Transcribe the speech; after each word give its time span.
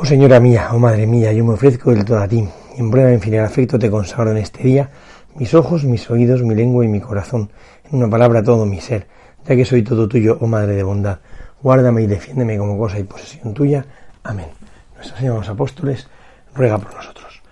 Oh 0.00 0.04
Señora 0.04 0.38
mía, 0.38 0.68
oh 0.70 0.78
Madre 0.78 1.08
mía, 1.08 1.32
yo 1.32 1.44
me 1.44 1.54
ofrezco 1.54 1.90
del 1.90 2.04
todo 2.04 2.20
a 2.20 2.28
ti, 2.28 2.48
y 2.76 2.80
en 2.80 2.88
prueba 2.88 3.08
de 3.08 3.16
infinito 3.16 3.42
afecto 3.42 3.80
te 3.80 3.90
consagro 3.90 4.30
en 4.30 4.36
este 4.36 4.62
día 4.62 4.90
mis 5.34 5.52
ojos, 5.54 5.82
mis 5.82 6.08
oídos, 6.08 6.40
mi 6.44 6.54
lengua 6.54 6.84
y 6.84 6.88
mi 6.88 7.00
corazón, 7.00 7.50
en 7.90 7.98
una 7.98 8.08
palabra 8.08 8.40
todo 8.40 8.64
mi 8.64 8.80
ser, 8.80 9.08
ya 9.44 9.56
que 9.56 9.64
soy 9.64 9.82
todo 9.82 10.06
tuyo, 10.08 10.38
oh 10.40 10.46
Madre 10.46 10.76
de 10.76 10.84
bondad. 10.84 11.18
Guárdame 11.60 12.02
y 12.02 12.06
defiéndeme 12.06 12.56
como 12.56 12.78
cosa 12.78 13.00
y 13.00 13.02
posesión 13.02 13.54
tuya. 13.54 13.86
Amén. 14.22 14.46
Nuestra 14.94 15.16
Señora 15.16 15.34
de 15.34 15.40
los 15.40 15.48
Apóstoles 15.48 16.06
ruega 16.54 16.78
por 16.78 16.94
nosotros. 16.94 17.42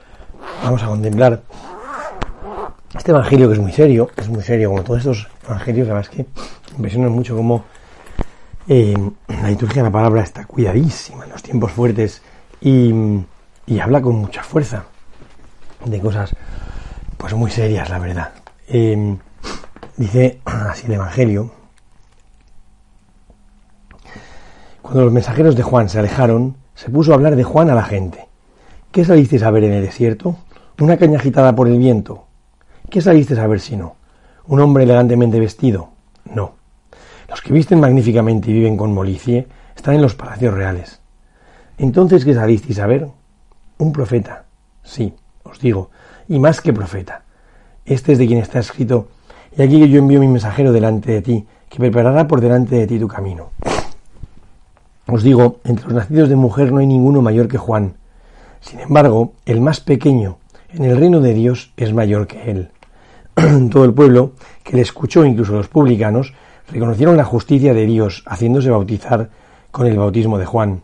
Vamos 0.62 0.84
a 0.84 0.86
contemplar 0.86 1.42
este 2.97 3.10
evangelio 3.10 3.48
que 3.48 3.55
es 3.55 3.60
muy 3.60 3.72
serio, 3.72 4.08
es 4.16 4.28
muy 4.28 4.44
serio, 4.44 4.70
como 4.70 4.84
todos 4.84 5.00
estos 5.00 5.28
evangelios, 5.44 5.88
la 5.88 5.94
verdad 5.94 6.12
es 6.12 6.16
que 6.16 6.27
impresionan 6.77 7.10
mucho 7.10 7.36
cómo 7.36 7.64
eh, 8.69 8.94
la 9.27 9.48
liturgia 9.48 9.83
de 9.83 9.88
la 9.88 9.92
palabra 9.92 10.22
está 10.22 10.44
cuidadísima 10.44 11.25
en 11.25 11.31
los 11.31 11.42
tiempos 11.42 11.72
fuertes 11.72 12.22
y, 12.61 13.81
habla 13.81 14.01
con 14.01 14.17
mucha 14.17 14.43
fuerza 14.43 14.85
de 15.85 16.01
cosas 16.01 16.35
pues 17.17 17.35
muy 17.35 17.51
serias, 17.51 17.89
la 17.91 17.99
verdad. 17.99 18.33
Eh, 18.69 19.17
dice 19.97 20.41
así 20.45 20.87
el 20.87 20.95
Evangelio, 20.95 21.53
cuando 24.83 25.05
los 25.05 25.12
mensajeros 25.12 25.57
de 25.57 25.62
Juan 25.62 25.89
se 25.89 25.99
alejaron, 25.99 26.57
se 26.75 26.91
puso 26.91 27.12
a 27.12 27.15
hablar 27.15 27.37
de 27.37 27.45
Juan 27.45 27.71
a 27.71 27.75
la 27.75 27.83
gente. 27.83 28.29
¿Qué 28.93 29.05
salisteis 29.05 29.43
a 29.43 29.51
ver 29.51 29.65
en 29.65 29.73
el 29.73 29.83
desierto? 29.83 30.37
¿Una 30.79 30.97
caña 30.97 31.19
agitada 31.19 31.55
por 31.55 31.69
el 31.69 31.79
viento? 31.79 32.27
¿Qué 32.91 33.01
salisteis 33.01 33.41
a 33.41 33.47
ver 33.47 33.61
si 33.61 33.77
no? 33.77 33.97
¿Un 34.47 34.61
hombre 34.61 34.84
elegantemente 34.84 35.41
vestido? 35.41 35.91
No. 36.25 36.55
Los 37.29 37.43
que 37.43 37.53
visten 37.53 37.81
magníficamente 37.81 38.51
y 38.51 38.55
viven 38.55 38.77
con 38.77 38.95
molicie 38.95 39.49
están 39.75 39.95
en 39.95 40.03
los 40.03 40.15
palacios 40.15 40.55
reales. 40.55 41.01
Entonces, 41.78 42.24
¿qué 42.24 42.34
salisteis 42.34 42.78
a 42.78 42.86
ver? 42.86 43.08
Un 43.78 43.92
profeta. 43.92 44.44
Sí, 44.82 45.12
os 45.42 45.60
digo, 45.60 45.91
y 46.28 46.38
más 46.38 46.60
que 46.60 46.72
profeta. 46.72 47.22
Este 47.84 48.12
es 48.12 48.19
de 48.19 48.27
quien 48.27 48.38
está 48.38 48.58
escrito, 48.58 49.08
y 49.56 49.62
aquí 49.62 49.78
que 49.80 49.88
yo 49.88 49.98
envío 49.98 50.20
mi 50.20 50.28
mensajero 50.28 50.72
delante 50.72 51.12
de 51.12 51.22
ti, 51.22 51.47
que 51.69 51.78
preparará 51.78 52.27
por 52.27 52.41
delante 52.41 52.77
de 52.77 52.86
ti 52.86 52.98
tu 52.98 53.08
camino. 53.08 53.50
Os 55.06 55.22
digo, 55.22 55.60
entre 55.64 55.84
los 55.84 55.94
nacidos 55.94 56.28
de 56.28 56.36
mujer 56.36 56.72
no 56.72 56.78
hay 56.78 56.86
ninguno 56.86 57.22
mayor 57.22 57.47
que 57.47 57.58
Juan. 57.58 57.94
Sin 58.60 58.80
embargo, 58.80 59.34
el 59.44 59.60
más 59.60 59.80
pequeño 59.80 60.38
en 60.70 60.84
el 60.84 60.97
reino 60.97 61.20
de 61.20 61.34
Dios 61.34 61.72
es 61.77 61.92
mayor 61.92 62.27
que 62.27 62.50
él. 62.50 62.70
Todo 63.70 63.84
el 63.84 63.94
pueblo, 63.94 64.32
que 64.64 64.77
le 64.77 64.82
escuchó, 64.82 65.24
incluso 65.24 65.52
los 65.52 65.69
publicanos, 65.69 66.34
reconocieron 66.72 67.16
la 67.16 67.24
justicia 67.24 67.74
de 67.74 67.86
Dios, 67.86 68.24
haciéndose 68.27 68.70
bautizar 68.70 69.30
con 69.70 69.86
el 69.86 69.97
bautismo 69.97 70.38
de 70.38 70.47
Juan. 70.47 70.82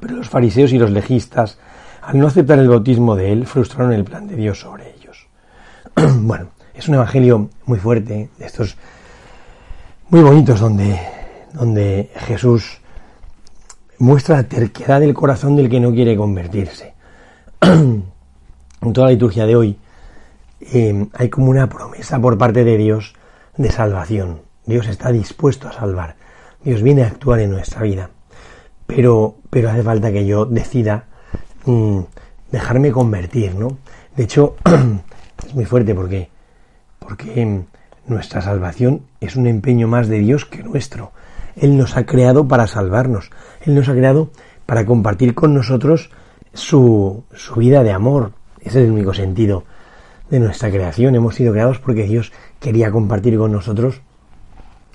Pero 0.00 0.16
los 0.16 0.28
fariseos 0.28 0.72
y 0.72 0.78
los 0.78 0.90
legistas, 0.90 1.58
al 2.02 2.18
no 2.18 2.26
aceptar 2.26 2.58
el 2.58 2.68
bautismo 2.68 3.16
de 3.16 3.32
él, 3.32 3.46
frustraron 3.46 3.92
el 3.92 4.04
plan 4.04 4.26
de 4.28 4.36
Dios 4.36 4.60
sobre 4.60 4.94
ellos. 4.94 5.26
bueno, 6.20 6.48
es 6.74 6.88
un 6.88 6.94
evangelio 6.94 7.50
muy 7.64 7.78
fuerte, 7.78 8.30
de 8.38 8.46
estos 8.46 8.76
muy 10.10 10.22
bonitos, 10.22 10.60
donde, 10.60 11.00
donde 11.52 12.10
Jesús 12.16 12.80
muestra 13.98 14.36
la 14.36 14.44
terquedad 14.44 15.00
del 15.00 15.14
corazón 15.14 15.56
del 15.56 15.68
que 15.68 15.80
no 15.80 15.92
quiere 15.92 16.16
convertirse. 16.16 16.94
en 17.60 18.92
toda 18.92 19.08
la 19.08 19.12
liturgia 19.12 19.44
de 19.46 19.56
hoy 19.56 19.78
eh, 20.60 21.06
hay 21.14 21.28
como 21.28 21.50
una 21.50 21.68
promesa 21.68 22.20
por 22.20 22.38
parte 22.38 22.64
de 22.64 22.76
Dios 22.76 23.14
de 23.56 23.70
salvación. 23.70 24.42
Dios 24.66 24.86
está 24.86 25.10
dispuesto 25.10 25.68
a 25.68 25.72
salvar. 25.72 26.16
Dios 26.62 26.82
viene 26.82 27.02
a 27.02 27.06
actuar 27.06 27.40
en 27.40 27.50
nuestra 27.50 27.82
vida. 27.82 28.10
Pero, 28.88 29.36
pero 29.50 29.70
hace 29.70 29.82
falta 29.82 30.10
que 30.10 30.26
yo 30.26 30.46
decida 30.46 31.04
mm, 31.66 32.00
dejarme 32.50 32.90
convertir, 32.90 33.54
¿no? 33.54 33.76
De 34.16 34.24
hecho, 34.24 34.56
es 35.46 35.54
muy 35.54 35.66
fuerte 35.66 35.94
porque, 35.94 36.30
porque 36.98 37.44
mm, 37.44 38.10
nuestra 38.10 38.40
salvación 38.40 39.02
es 39.20 39.36
un 39.36 39.46
empeño 39.46 39.88
más 39.88 40.08
de 40.08 40.18
Dios 40.18 40.46
que 40.46 40.62
nuestro. 40.62 41.12
Él 41.54 41.76
nos 41.76 41.96
ha 41.96 42.06
creado 42.06 42.48
para 42.48 42.66
salvarnos. 42.66 43.30
Él 43.60 43.74
nos 43.74 43.88
ha 43.90 43.92
creado 43.92 44.30
para 44.64 44.86
compartir 44.86 45.34
con 45.34 45.52
nosotros 45.52 46.10
su, 46.54 47.24
su 47.34 47.56
vida 47.56 47.82
de 47.82 47.92
amor. 47.92 48.32
Ese 48.60 48.80
es 48.80 48.86
el 48.86 48.92
único 48.92 49.12
sentido 49.12 49.64
de 50.30 50.40
nuestra 50.40 50.70
creación. 50.70 51.14
Hemos 51.14 51.34
sido 51.34 51.52
creados 51.52 51.78
porque 51.78 52.04
Dios 52.04 52.32
quería 52.58 52.90
compartir 52.90 53.36
con 53.36 53.52
nosotros 53.52 54.00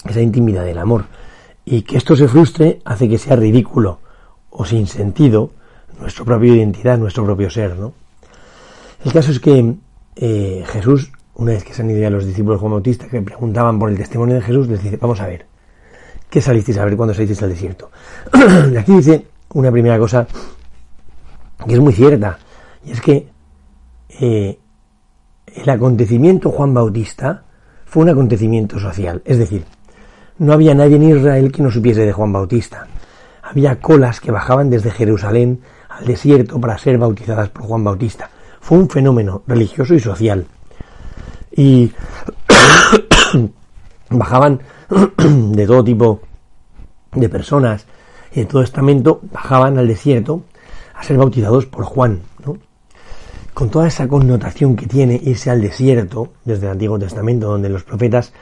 esa 0.04 0.22
intimidad 0.22 0.66
del 0.66 0.80
amor. 0.80 1.06
Y 1.66 1.84
que 1.84 1.98
esto 1.98 2.16
se 2.16 2.28
frustre 2.28 2.82
hace 2.86 3.08
que 3.08 3.18
sea 3.18 3.36
ridículo 3.36 4.00
o 4.50 4.66
sin 4.66 4.88
sentido 4.88 5.52
nuestra 6.00 6.26
propia 6.26 6.56
identidad, 6.56 6.98
nuestro 6.98 7.24
propio 7.24 7.50
ser, 7.50 7.78
¿no? 7.78 7.94
El 9.04 9.12
caso 9.12 9.32
es 9.32 9.40
que 9.40 9.76
eh, 10.16 10.64
Jesús, 10.68 11.12
una 11.36 11.52
vez 11.52 11.64
que 11.64 11.74
se 11.74 11.82
han 11.82 11.90
ido 11.90 12.00
ya 12.00 12.10
los 12.10 12.26
discípulos 12.26 12.60
Juan 12.60 12.72
Bautista, 12.74 13.08
que 13.08 13.22
preguntaban 13.22 13.80
por 13.80 13.90
el 13.90 13.98
testimonio 13.98 14.36
de 14.36 14.42
Jesús, 14.42 14.68
les 14.68 14.82
dice, 14.82 14.98
vamos 14.98 15.20
a 15.22 15.28
ver, 15.28 15.46
¿qué 16.30 16.42
salisteis 16.42 16.78
a 16.78 16.86
ver 16.86 16.96
cuando 16.96 17.14
salisteis 17.14 17.44
al 17.44 17.50
desierto? 17.50 17.92
aquí 18.80 18.94
dice 18.94 19.26
una 19.54 19.72
primera 19.72 19.98
cosa 20.00 20.28
que 21.66 21.74
es 21.74 21.80
muy 21.80 21.94
cierta, 21.94 22.40
y 22.86 22.92
es 22.92 23.02
que 23.02 23.28
eh, 24.20 24.60
el 25.48 25.70
acontecimiento 25.70 26.50
Juan 26.50 26.74
Bautista 26.74 27.44
fue 27.86 28.04
un 28.04 28.10
acontecimiento 28.10 28.80
social, 28.80 29.22
es 29.26 29.38
decir, 29.38 29.66
no 30.38 30.54
había 30.54 30.74
nadie 30.74 30.96
en 30.96 31.04
Israel 31.04 31.52
que 31.52 31.62
no 31.62 31.72
supiese 31.72 32.06
de 32.06 32.14
Juan 32.14 32.34
Bautista. 32.34 32.88
Había 33.44 33.80
colas 33.80 34.20
que 34.20 34.32
bajaban 34.32 34.70
desde 34.70 34.92
Jerusalén 34.92 35.62
al 35.90 36.06
desierto 36.06 36.60
para 36.60 36.78
ser 36.78 36.98
bautizadas 36.98 37.50
por 37.50 37.64
Juan 37.64 37.84
Bautista. 37.84 38.30
Fue 38.60 38.78
un 38.78 38.90
fenómeno 38.90 39.44
religioso 39.48 39.94
y 39.94 40.00
social. 40.00 40.46
Y 41.52 41.92
bajaban 44.10 44.62
de 45.18 45.68
todo 45.68 45.84
tipo 45.84 46.22
de 47.12 47.30
personas 47.30 47.86
y 48.32 48.42
de 48.42 48.46
todo 48.46 48.64
estamento, 48.64 49.22
bajaban 49.32 49.78
al 49.78 49.88
desierto 49.88 50.44
a 50.96 51.04
ser 51.04 51.18
bautizados 51.18 51.66
por 51.66 51.84
Juan. 51.84 52.22
Con 53.54 53.70
toda 53.70 53.88
esa 53.88 54.08
connotación 54.08 54.76
que 54.76 54.88
tiene 54.88 55.20
irse 55.24 55.52
al 55.52 55.62
desierto, 55.62 56.34
desde 56.44 56.66
el 56.66 56.72
Antiguo 56.72 56.98
Testamento, 56.98 57.50
donde 57.50 57.70
los 57.70 57.84
profetas 57.84 58.34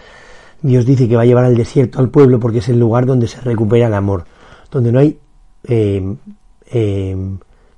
Dios 0.62 0.86
dice 0.86 1.08
que 1.08 1.16
va 1.16 1.24
a 1.24 1.26
llevar 1.26 1.46
al 1.46 1.56
desierto 1.56 2.00
al 2.00 2.10
pueblo 2.10 2.40
porque 2.40 2.60
es 2.60 2.70
el 2.70 2.80
lugar 2.80 3.06
donde 3.06 3.28
se 3.28 3.42
recupera 3.42 3.88
el 3.88 3.94
amor, 3.94 4.26
donde 4.70 4.92
no 4.92 5.00
hay 5.00 5.20
eh, 5.64 6.16
eh, 6.72 7.18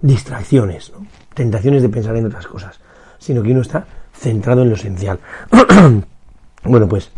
distracciones, 0.02 0.92
tentaciones 1.34 1.82
de 1.82 1.90
pensar 1.90 2.16
en 2.18 2.26
otras 2.26 2.48
cosas, 2.48 2.80
sino 3.20 3.42
que 3.42 3.52
uno 3.52 3.62
está 3.62 3.86
centrado 4.14 4.64
en 4.64 4.70
lo 4.70 4.76
esencial. 4.76 5.20
bueno, 6.64 6.88
pues 6.88 7.12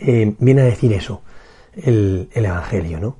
eh, 0.00 0.34
viene 0.38 0.62
a 0.62 0.64
decir 0.64 0.92
eso 0.92 1.22
el, 1.74 2.28
el 2.32 2.44
Evangelio, 2.46 2.98
¿no? 2.98 3.16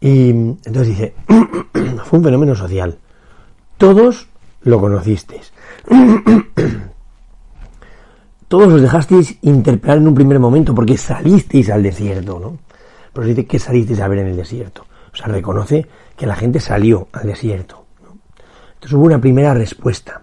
Y 0.00 0.30
entonces 0.30 0.88
dice, 0.88 1.14
fue 2.04 2.18
un 2.18 2.24
fenómeno 2.24 2.54
social. 2.54 2.98
Todos 3.76 4.28
lo 4.62 4.80
conocisteis 4.80 5.52
todos 8.50 8.72
os 8.72 8.82
dejasteis 8.82 9.38
interpelar 9.42 9.98
en 9.98 10.08
un 10.08 10.14
primer 10.16 10.40
momento 10.40 10.74
porque 10.74 10.98
salisteis 10.98 11.70
al 11.70 11.84
desierto, 11.84 12.40
¿no? 12.40 12.58
Pero 13.12 13.24
dice 13.24 13.46
que 13.46 13.60
salisteis 13.60 14.00
a 14.00 14.08
ver 14.08 14.18
en 14.18 14.26
el 14.26 14.36
desierto. 14.36 14.86
O 15.12 15.16
sea, 15.16 15.28
reconoce 15.28 15.86
que 16.16 16.26
la 16.26 16.34
gente 16.34 16.58
salió 16.58 17.06
al 17.12 17.28
desierto. 17.28 17.86
Entonces 18.74 18.92
hubo 18.92 19.04
una 19.04 19.20
primera 19.20 19.54
respuesta. 19.54 20.22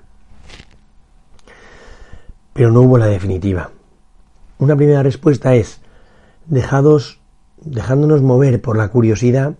Pero 2.52 2.70
no 2.70 2.82
hubo 2.82 2.98
la 2.98 3.06
definitiva. 3.06 3.72
Una 4.58 4.76
primera 4.76 5.04
respuesta 5.04 5.56
es, 5.56 5.80
dejados, 6.48 7.22
dejándonos 7.62 8.24
mover 8.24 8.62
por 8.62 8.76
la 8.76 8.90
curiosidad, 8.90 9.56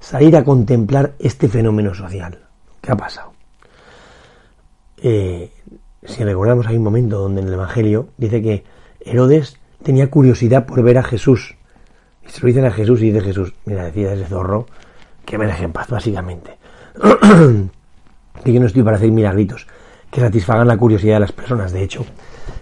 salir 0.00 0.36
a 0.36 0.42
contemplar 0.42 1.14
este 1.20 1.46
fenómeno 1.46 1.94
social. 1.94 2.40
¿Qué 2.80 2.90
ha 2.90 2.96
pasado? 2.96 3.34
Eh, 4.96 5.52
si 6.04 6.24
recordamos 6.24 6.66
hay 6.66 6.76
un 6.76 6.84
momento 6.84 7.18
donde 7.18 7.40
en 7.40 7.48
el 7.48 7.54
Evangelio 7.54 8.08
dice 8.16 8.42
que 8.42 8.64
Herodes 9.00 9.58
tenía 9.82 10.10
curiosidad 10.10 10.66
por 10.66 10.82
ver 10.82 10.98
a 10.98 11.02
Jesús. 11.02 11.56
Y 12.26 12.30
se 12.30 12.40
lo 12.40 12.48
dicen 12.48 12.64
a 12.64 12.70
Jesús 12.70 13.02
y 13.02 13.10
dice 13.10 13.20
Jesús, 13.20 13.54
mira, 13.64 13.84
decía 13.84 14.12
ese 14.12 14.26
zorro, 14.26 14.66
que 15.24 15.38
me 15.38 15.46
dejen 15.46 15.72
paz, 15.72 15.88
básicamente. 15.88 16.56
que 18.44 18.60
no 18.60 18.66
estoy 18.66 18.82
para 18.82 18.96
hacer 18.96 19.10
milagritos 19.10 19.66
que 20.14 20.20
satisfagan 20.20 20.68
la 20.68 20.76
curiosidad 20.76 21.14
de 21.14 21.20
las 21.20 21.32
personas. 21.32 21.72
De 21.72 21.82
hecho, 21.82 22.06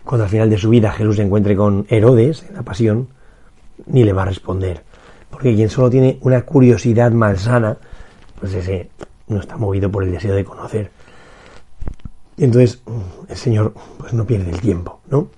cuando 0.04 0.24
al 0.24 0.30
final 0.30 0.48
de 0.48 0.56
su 0.56 0.70
vida 0.70 0.90
Jesús 0.90 1.16
se 1.16 1.22
encuentre 1.22 1.54
con 1.54 1.84
Herodes 1.90 2.46
en 2.48 2.54
la 2.54 2.62
pasión, 2.62 3.08
ni 3.84 4.04
le 4.04 4.14
va 4.14 4.22
a 4.22 4.24
responder. 4.24 4.82
Porque 5.28 5.54
quien 5.54 5.68
solo 5.68 5.90
tiene 5.90 6.18
una 6.22 6.42
curiosidad 6.42 7.12
malsana, 7.12 7.76
pues 8.40 8.54
ese 8.54 8.88
no 9.28 9.38
está 9.38 9.58
movido 9.58 9.90
por 9.90 10.02
el 10.02 10.12
deseo 10.12 10.34
de 10.34 10.46
conocer. 10.46 10.90
Entonces, 12.38 12.82
el 13.28 13.36
Señor 13.36 13.74
pues 13.98 14.12
no 14.12 14.26
pierde 14.26 14.50
el 14.50 14.60
tiempo, 14.60 15.00
¿no? 15.10 15.28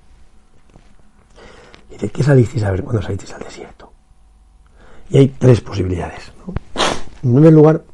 Dice, 1.90 2.08
¿qué 2.10 2.22
salisteis 2.22 2.64
a 2.64 2.70
ver 2.70 2.82
cuando 2.82 3.02
salisteis 3.02 3.32
al 3.34 3.42
desierto? 3.42 3.92
Y 5.10 5.18
hay 5.18 5.28
tres 5.28 5.60
posibilidades, 5.60 6.32
¿no? 6.38 6.54
En 7.22 7.34
primer 7.34 7.52
lugar, 7.52 7.84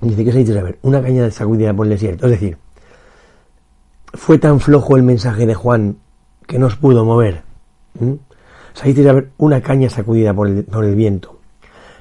dice, 0.00 0.24
¿qué 0.24 0.32
salisteis 0.32 0.58
a 0.58 0.62
ver? 0.62 0.78
Una 0.82 1.02
caña 1.02 1.30
sacudida 1.30 1.74
por 1.74 1.86
el 1.86 1.90
desierto. 1.90 2.26
Es 2.26 2.32
decir, 2.32 2.58
fue 4.14 4.38
tan 4.38 4.60
flojo 4.60 4.96
el 4.96 5.02
mensaje 5.02 5.46
de 5.46 5.54
Juan 5.54 5.98
que 6.46 6.58
no 6.58 6.66
os 6.66 6.76
pudo 6.76 7.04
mover. 7.04 7.42
Salisteis 8.74 9.06
a 9.08 9.12
ver 9.12 9.30
una 9.38 9.60
caña 9.62 9.90
sacudida 9.90 10.34
por 10.34 10.48
el, 10.48 10.64
por 10.64 10.84
el 10.84 10.94
viento. 10.94 11.40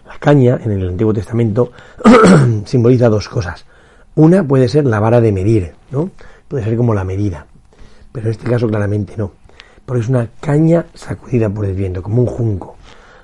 La 0.07 0.19
caña, 0.19 0.59
en 0.63 0.71
el 0.71 0.89
Antiguo 0.89 1.13
Testamento, 1.13 1.71
simboliza 2.65 3.09
dos 3.09 3.27
cosas. 3.27 3.65
Una 4.15 4.47
puede 4.47 4.69
ser 4.69 4.85
la 4.85 4.99
vara 4.99 5.21
de 5.21 5.31
medir, 5.31 5.73
¿no? 5.91 6.09
Puede 6.47 6.63
ser 6.63 6.77
como 6.77 6.93
la 6.93 7.03
medida. 7.03 7.47
Pero 8.11 8.27
en 8.27 8.31
este 8.31 8.49
caso 8.49 8.67
claramente 8.67 9.15
no. 9.17 9.31
Porque 9.85 10.01
es 10.01 10.09
una 10.09 10.29
caña 10.39 10.85
sacudida 10.93 11.49
por 11.49 11.65
el 11.65 11.75
viento, 11.75 12.01
como 12.01 12.21
un 12.21 12.27
junco, 12.27 12.77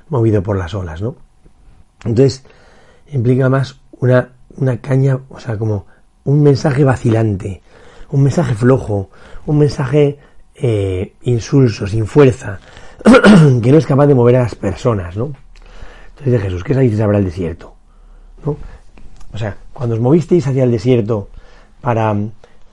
movido 0.09 0.43
por 0.43 0.57
las 0.57 0.73
olas, 0.73 1.01
¿no? 1.01 1.15
Entonces, 2.03 2.43
implica 3.11 3.49
más 3.49 3.79
una, 3.99 4.29
una 4.57 4.81
caña, 4.81 5.19
o 5.29 5.39
sea, 5.39 5.57
como 5.57 5.85
un 6.25 6.43
mensaje 6.43 6.83
vacilante, 6.83 7.61
un 8.09 8.23
mensaje 8.23 8.53
flojo, 8.53 9.09
un 9.45 9.57
mensaje 9.57 10.19
eh, 10.55 11.13
insulso, 11.23 11.87
sin 11.87 12.05
fuerza, 12.05 12.59
que 13.63 13.71
no 13.71 13.77
es 13.77 13.85
capaz 13.85 14.07
de 14.07 14.15
mover 14.15 14.35
a 14.35 14.43
las 14.43 14.55
personas, 14.55 15.15
¿no? 15.15 15.31
Entonces 16.09 16.33
de 16.33 16.39
Jesús, 16.39 16.63
¿qué 16.63 16.73
a 16.73 17.07
ver 17.07 17.15
al 17.15 17.25
desierto? 17.25 17.75
¿No? 18.45 18.57
O 19.33 19.37
sea, 19.37 19.57
cuando 19.73 19.95
os 19.95 20.01
movisteis 20.01 20.47
hacia 20.47 20.63
el 20.63 20.71
desierto 20.71 21.29
para, 21.81 22.15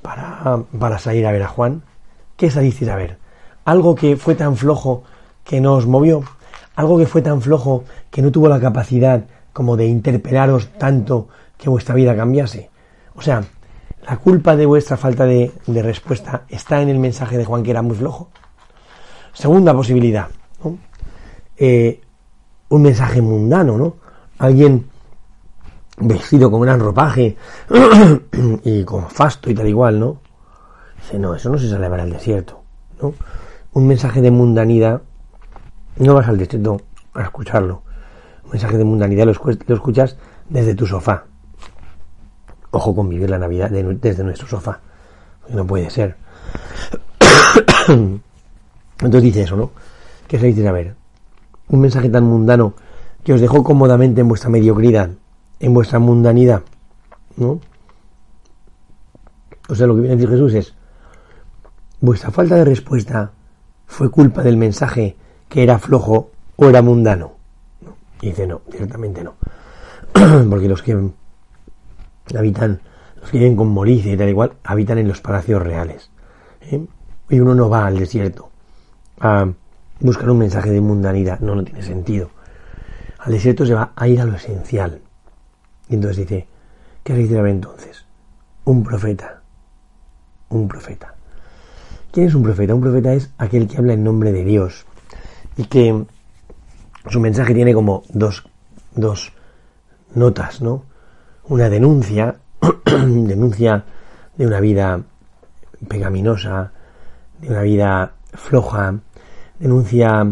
para, 0.03 0.63
para 0.79 0.99
salir 0.99 1.27
a 1.27 1.33
ver 1.33 1.43
a 1.43 1.49
Juan, 1.49 1.83
¿qué 2.37 2.51
salisteis 2.51 2.91
a 2.91 2.97
ver? 2.97 3.19
Algo 3.65 3.95
que 3.95 4.17
fue 4.17 4.35
tan 4.35 4.57
flojo 4.57 5.05
que 5.45 5.61
no 5.61 5.75
os 5.75 5.87
movió, 5.87 6.25
algo 6.75 6.99
que 6.99 7.07
fue 7.07 7.23
tan 7.23 7.43
flojo 7.43 7.85
que 8.11 8.23
no 8.23 8.31
tuvo 8.31 8.49
la 8.49 8.61
capacidad 8.61 9.25
como 9.53 9.77
de 9.77 9.87
interpelaros 9.87 10.69
tanto 10.79 11.29
que 11.57 11.69
vuestra 11.69 11.95
vida 11.95 12.15
cambiase. 12.17 12.71
O 13.17 13.23
sea, 13.23 13.43
la 14.07 14.17
culpa 14.17 14.57
de 14.57 14.67
vuestra 14.67 14.97
falta 14.97 15.25
de, 15.27 15.53
respuesta 15.67 16.45
está 16.49 16.81
en 16.81 16.89
el 16.89 16.99
mensaje 16.99 17.37
de 17.37 17.45
Juan 17.45 17.63
que 17.63 17.73
era 17.73 17.83
muy 17.83 17.97
flojo. 17.97 18.31
Segunda 19.33 19.75
posibilidad, 19.75 20.29
eh, 21.57 22.01
un 22.69 22.83
mensaje 22.83 23.21
mundano, 23.21 23.77
¿no? 23.77 23.97
Alguien 24.39 24.87
vestido 26.01 26.51
con 26.51 26.63
gran 26.63 26.81
ropaje 26.81 27.37
y 28.65 28.85
con 28.85 29.09
fasto 29.09 29.51
y 29.51 29.55
tal 29.55 29.69
igual, 29.69 29.99
¿no? 29.99 30.21
Dice, 30.97 31.19
no, 31.19 31.35
eso 31.35 31.51
no 31.51 31.59
se 31.59 31.69
sale 31.69 31.89
para 31.89 32.05
el 32.05 32.11
desierto, 32.11 32.63
¿no? 33.01 33.15
Un 33.73 33.87
mensaje 33.87 34.21
de 34.21 34.31
mundanidad, 34.31 35.03
no 35.97 36.15
vas 36.15 36.29
al 36.29 36.39
desierto 36.39 36.81
a 37.15 37.23
escucharlo. 37.23 37.83
Un 38.45 38.51
mensaje 38.53 38.79
de 38.79 38.85
mundanidad 38.85 39.27
lo 39.27 39.75
escuchas 39.75 40.17
desde 40.49 40.75
tu 40.75 40.87
sofá, 40.87 41.25
Ojo 42.71 42.95
con 42.95 43.09
vivir 43.09 43.31
la 43.31 43.39
Navidad 43.39 43.71
desde 43.71 44.25
nuestro 44.25 44.47
sofá. 44.47 44.81
No 45.49 45.67
puede 45.67 45.89
ser. 45.89 46.17
Entonces 47.89 49.23
dice 49.23 49.43
eso, 49.43 49.57
¿no? 49.57 49.71
¿Qué 50.27 50.39
se 50.39 50.47
dice 50.47 50.69
a 50.69 50.73
ver? 50.73 50.95
Un 51.69 51.81
mensaje 51.81 52.11
tan 52.11 52.25
mundano 52.25 52.75
que 53.25 53.33
os 53.33 53.41
dejó 53.41 53.65
cómodamente 53.65 54.21
en 54.21 54.29
vuestra 54.29 54.51
mediocridad, 54.51 55.11
en 55.61 55.75
vuestra 55.75 55.99
mundanidad, 55.99 56.63
¿no? 57.37 57.61
O 59.69 59.75
sea, 59.75 59.87
lo 59.87 59.95
que 59.95 60.01
viene 60.01 60.15
a 60.15 60.17
decir 60.17 60.31
Jesús 60.31 60.55
es, 60.55 60.75
vuestra 62.01 62.31
falta 62.31 62.55
de 62.57 62.65
respuesta 62.65 63.33
fue 63.87 64.11
culpa 64.11 64.43
del 64.43 64.57
mensaje 64.57 65.17
que 65.49 65.63
era 65.63 65.79
flojo 65.79 66.31
o 66.57 66.69
era 66.69 66.83
mundano. 66.83 67.33
Y 68.21 68.29
dice, 68.29 68.47
no, 68.47 68.63
ciertamente 68.71 69.23
no. 69.23 69.35
Porque 70.51 70.69
los 70.69 70.83
que 70.83 70.97
habitan, 72.37 72.81
los 73.21 73.31
que 73.31 73.39
viven 73.39 73.57
con 73.57 73.69
molicia 73.69 74.13
y 74.13 74.17
tal 74.17 74.29
igual, 74.29 74.53
habitan 74.65 74.99
en 74.99 75.09
los 75.09 75.21
palacios 75.21 75.63
reales. 75.63 76.11
¿eh? 76.63 76.85
Y 77.29 77.41
uno 77.41 77.55
no 77.55 77.69
va 77.69 77.87
al 77.87 77.99
desierto 77.99 78.51
a 79.21 79.47
buscar 80.01 80.31
un 80.31 80.39
mensaje 80.39 80.71
de 80.71 80.81
mundanidad, 80.81 81.41
no, 81.41 81.55
no 81.55 81.65
tiene 81.65 81.83
sentido. 81.83 82.31
Al 83.19 83.33
desierto 83.33 83.67
se 83.67 83.75
va 83.75 83.93
a 83.95 84.09
ir 84.09 84.21
a 84.21 84.25
lo 84.25 84.35
esencial. 84.35 85.01
Y 85.89 85.95
entonces 85.95 86.19
dice, 86.19 86.47
¿qué 87.03 87.15
dice 87.15 87.39
entonces? 87.39 88.05
Un 88.65 88.83
profeta. 88.83 89.43
Un 90.51 90.69
profeta. 90.69 91.15
¿Quién 92.11 92.27
es 92.27 92.35
un 92.35 92.43
profeta? 92.43 92.75
Un 92.75 92.81
profeta 92.81 93.15
es 93.15 93.31
aquel 93.39 93.69
que 93.69 93.79
habla 93.79 93.95
en 93.95 94.05
nombre 94.05 94.33
de 94.33 94.45
Dios 94.45 94.87
y 95.57 95.65
que 95.65 96.05
su 97.09 97.21
mensaje 97.21 97.55
tiene 97.55 97.75
como 97.75 98.03
dos, 98.09 98.45
dos 98.95 99.33
notas, 100.15 100.61
¿no? 100.61 100.85
una 101.49 101.71
denuncia, 101.71 102.37
denuncia 102.85 103.85
de 104.37 104.47
una 104.47 104.61
vida 104.61 105.01
pecaminosa, 105.89 106.73
de 107.41 107.49
una 107.49 107.63
vida 107.63 108.13
floja, 108.35 108.95
denuncia 109.59 110.27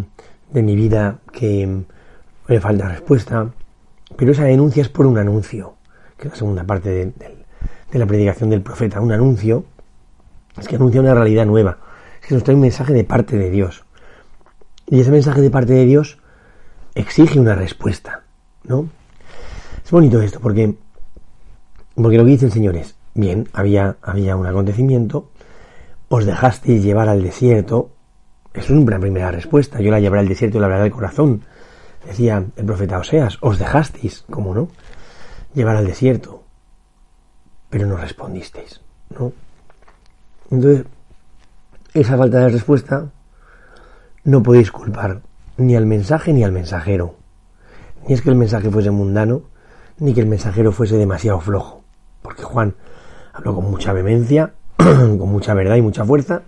de 0.52 0.62
mi 0.62 0.76
vida 0.76 1.18
que 1.32 1.84
le 2.48 2.60
falta 2.60 2.88
respuesta, 2.88 3.48
pero 4.16 4.32
esa 4.32 4.44
denuncia 4.44 4.82
es 4.82 4.88
por 4.88 5.06
un 5.06 5.18
anuncio, 5.18 5.74
que 6.16 6.28
es 6.28 6.34
la 6.34 6.38
segunda 6.38 6.64
parte 6.64 6.90
de, 6.90 7.12
la 7.92 8.06
predicación 8.06 8.50
del 8.50 8.62
profeta, 8.62 9.00
un 9.00 9.12
anuncio, 9.12 9.64
es 10.58 10.68
que 10.68 10.76
anuncia 10.76 11.00
una 11.00 11.14
realidad 11.14 11.46
nueva, 11.46 11.78
es 12.20 12.28
que 12.28 12.34
nos 12.34 12.44
trae 12.44 12.54
un 12.54 12.62
mensaje 12.62 12.92
de 12.92 13.04
parte 13.04 13.36
de 13.36 13.50
Dios. 13.50 13.84
Y 14.86 15.00
ese 15.00 15.10
mensaje 15.10 15.40
de 15.40 15.50
parte 15.50 15.72
de 15.72 15.84
Dios 15.84 16.18
exige 16.94 17.40
una 17.40 17.54
respuesta, 17.54 18.22
¿no? 18.64 18.88
Es 19.84 19.90
bonito 19.90 20.20
esto, 20.20 20.40
porque 20.40 20.76
porque 21.96 22.18
lo 22.18 22.24
que 22.24 22.30
dice 22.30 22.46
el 22.46 22.52
Señor 22.52 22.76
es, 22.76 22.94
bien, 23.14 23.48
había, 23.54 23.96
había 24.02 24.36
un 24.36 24.46
acontecimiento, 24.46 25.30
os 26.08 26.26
dejasteis 26.26 26.82
llevar 26.82 27.08
al 27.08 27.22
desierto, 27.22 27.90
es 28.52 28.68
una 28.68 29.00
primera 29.00 29.30
respuesta, 29.30 29.80
yo 29.80 29.90
la 29.90 29.98
llevaré 29.98 30.20
al 30.20 30.28
desierto 30.28 30.58
y 30.58 30.60
la 30.60 30.68
verdad 30.68 30.82
del 30.82 30.92
corazón, 30.92 31.42
decía 32.06 32.44
el 32.56 32.64
profeta 32.64 32.98
Oseas, 32.98 33.38
os 33.40 33.58
dejasteis, 33.58 34.24
¿cómo 34.30 34.54
no? 34.54 34.68
Llevar 35.54 35.76
al 35.76 35.86
desierto, 35.86 36.44
pero 37.70 37.86
no 37.86 37.96
respondisteis, 37.96 38.80
¿no? 39.18 39.32
Entonces, 40.50 40.86
esa 41.94 42.16
falta 42.16 42.38
de 42.40 42.48
respuesta 42.50 43.10
no 44.24 44.42
podéis 44.42 44.70
culpar 44.70 45.22
ni 45.56 45.76
al 45.76 45.86
mensaje 45.86 46.32
ni 46.32 46.44
al 46.44 46.52
mensajero. 46.52 47.16
Ni 48.06 48.14
es 48.14 48.22
que 48.22 48.30
el 48.30 48.36
mensaje 48.36 48.70
fuese 48.70 48.90
mundano, 48.90 49.42
ni 49.98 50.14
que 50.14 50.20
el 50.20 50.26
mensajero 50.26 50.72
fuese 50.72 50.96
demasiado 50.96 51.40
flojo 51.40 51.86
porque 52.26 52.42
Juan 52.42 52.74
habló 53.32 53.54
con 53.54 53.70
mucha 53.70 53.92
vehemencia, 53.92 54.54
con 54.76 55.28
mucha 55.28 55.54
verdad 55.54 55.76
y 55.76 55.82
mucha 55.82 56.04
fuerza, 56.04 56.42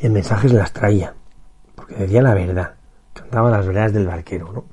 y 0.00 0.06
el 0.06 0.12
mensaje 0.12 0.48
se 0.48 0.56
las 0.56 0.72
traía, 0.72 1.14
porque 1.76 1.94
decía 1.94 2.22
la 2.22 2.34
verdad, 2.34 2.74
cantaba 3.16 3.50
las 3.50 3.66
verdades 3.66 3.92
del 3.94 4.06
barquero, 4.06 4.52
¿no? 4.52 4.64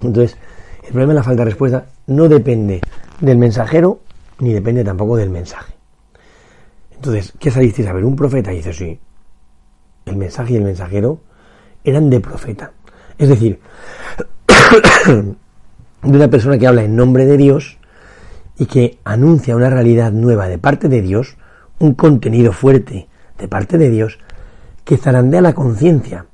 Entonces, 0.00 0.36
el 0.82 0.88
problema 0.88 1.12
de 1.12 1.18
la 1.18 1.22
falta 1.22 1.42
de 1.42 1.50
respuesta 1.50 1.86
no 2.08 2.28
depende 2.28 2.80
del 3.20 3.38
mensajero, 3.38 4.00
ni 4.40 4.52
depende 4.52 4.82
tampoco 4.82 5.16
del 5.16 5.30
mensaje. 5.30 5.74
Entonces, 6.90 7.32
¿qué 7.38 7.50
salisteis 7.50 7.88
a 7.88 7.92
ver? 7.92 8.04
Un 8.04 8.16
profeta, 8.16 8.52
y 8.52 8.56
dice, 8.56 8.72
sí, 8.72 9.00
el 10.06 10.16
mensaje 10.16 10.54
y 10.54 10.56
el 10.56 10.64
mensajero 10.64 11.20
eran 11.84 12.10
de 12.10 12.20
profeta. 12.20 12.72
Es 13.18 13.28
decir, 13.28 13.60
de 15.06 15.36
una 16.02 16.28
persona 16.28 16.58
que 16.58 16.66
habla 16.66 16.82
en 16.82 16.96
nombre 16.96 17.26
de 17.26 17.36
Dios 17.36 17.78
y 18.58 18.66
que 18.66 18.98
anuncia 19.04 19.56
una 19.56 19.70
realidad 19.70 20.12
nueva 20.12 20.48
de 20.48 20.58
parte 20.58 20.88
de 20.88 21.02
Dios, 21.02 21.36
un 21.78 21.94
contenido 21.94 22.52
fuerte 22.52 23.08
de 23.38 23.48
parte 23.48 23.78
de 23.78 23.90
Dios, 23.90 24.18
que 24.84 24.96
zarandea 24.96 25.40
la 25.40 25.54
conciencia 25.54 26.26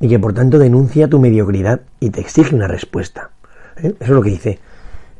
y 0.00 0.08
que 0.08 0.18
por 0.18 0.32
tanto 0.32 0.58
denuncia 0.58 1.08
tu 1.08 1.18
mediocridad 1.18 1.80
y 2.00 2.10
te 2.10 2.20
exige 2.20 2.54
una 2.54 2.68
respuesta. 2.68 3.30
¿Eh? 3.76 3.94
Eso 3.98 4.04
es 4.04 4.08
lo 4.10 4.22
que 4.22 4.30
dice. 4.30 4.58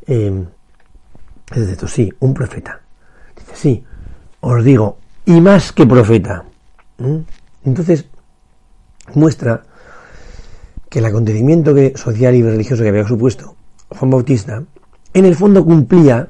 Eh, 0.07 0.43
es 1.51 1.57
esto, 1.57 1.87
sí, 1.87 2.11
un 2.19 2.33
profeta. 2.33 2.81
Dice, 3.35 3.55
sí, 3.55 3.83
os 4.41 4.63
digo, 4.63 4.97
y 5.25 5.41
más 5.41 5.71
que 5.71 5.85
profeta. 5.85 6.45
¿Eh? 6.99 7.23
Entonces, 7.65 8.05
muestra 9.15 9.63
que 10.89 10.99
el 10.99 11.05
acontecimiento 11.05 11.75
social 11.95 12.35
y 12.35 12.41
religioso 12.41 12.83
que 12.83 12.89
había 12.89 13.07
supuesto 13.07 13.55
Juan 13.89 14.11
Bautista, 14.11 14.63
en 15.13 15.25
el 15.25 15.35
fondo 15.35 15.65
cumplía 15.65 16.29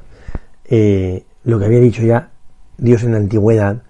eh, 0.65 1.25
lo 1.43 1.59
que 1.59 1.65
había 1.65 1.79
dicho 1.79 2.03
ya 2.03 2.29
Dios 2.77 3.03
en 3.03 3.11
la 3.11 3.17
antigüedad, 3.17 3.83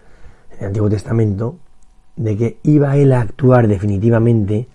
en 0.51 0.59
el 0.59 0.65
Antiguo 0.67 0.89
Testamento, 0.89 1.57
de 2.19 2.35
que 2.35 2.57
iba 2.63 2.97
él 2.97 3.13
a 3.13 3.21
actuar 3.21 3.67
definitivamente 3.67 4.67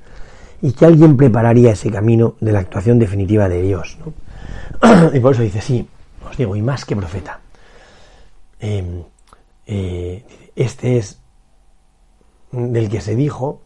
y 0.63 0.73
que 0.73 0.87
alguien 0.87 1.19
prepararía 1.19 1.73
ese 1.73 1.91
camino 1.91 2.37
de 2.41 2.53
la 2.53 2.61
actuación 2.61 2.99
definitiva 2.99 3.51
de 3.51 3.61
Dios. 3.61 3.99
y 5.13 5.21
por 5.21 5.35
eso 5.35 5.43
dice, 5.43 5.61
sí, 5.61 5.87
os 6.27 6.37
digo, 6.39 6.57
y 6.57 6.63
más 6.63 6.87
que 6.87 6.97
profeta. 6.97 7.41
Em, 8.59 9.03
eh, 9.67 10.25
este 10.57 10.97
es 10.97 11.21
del 12.51 12.89
que 12.89 13.03
se 13.03 13.15
dijo, 13.15 13.61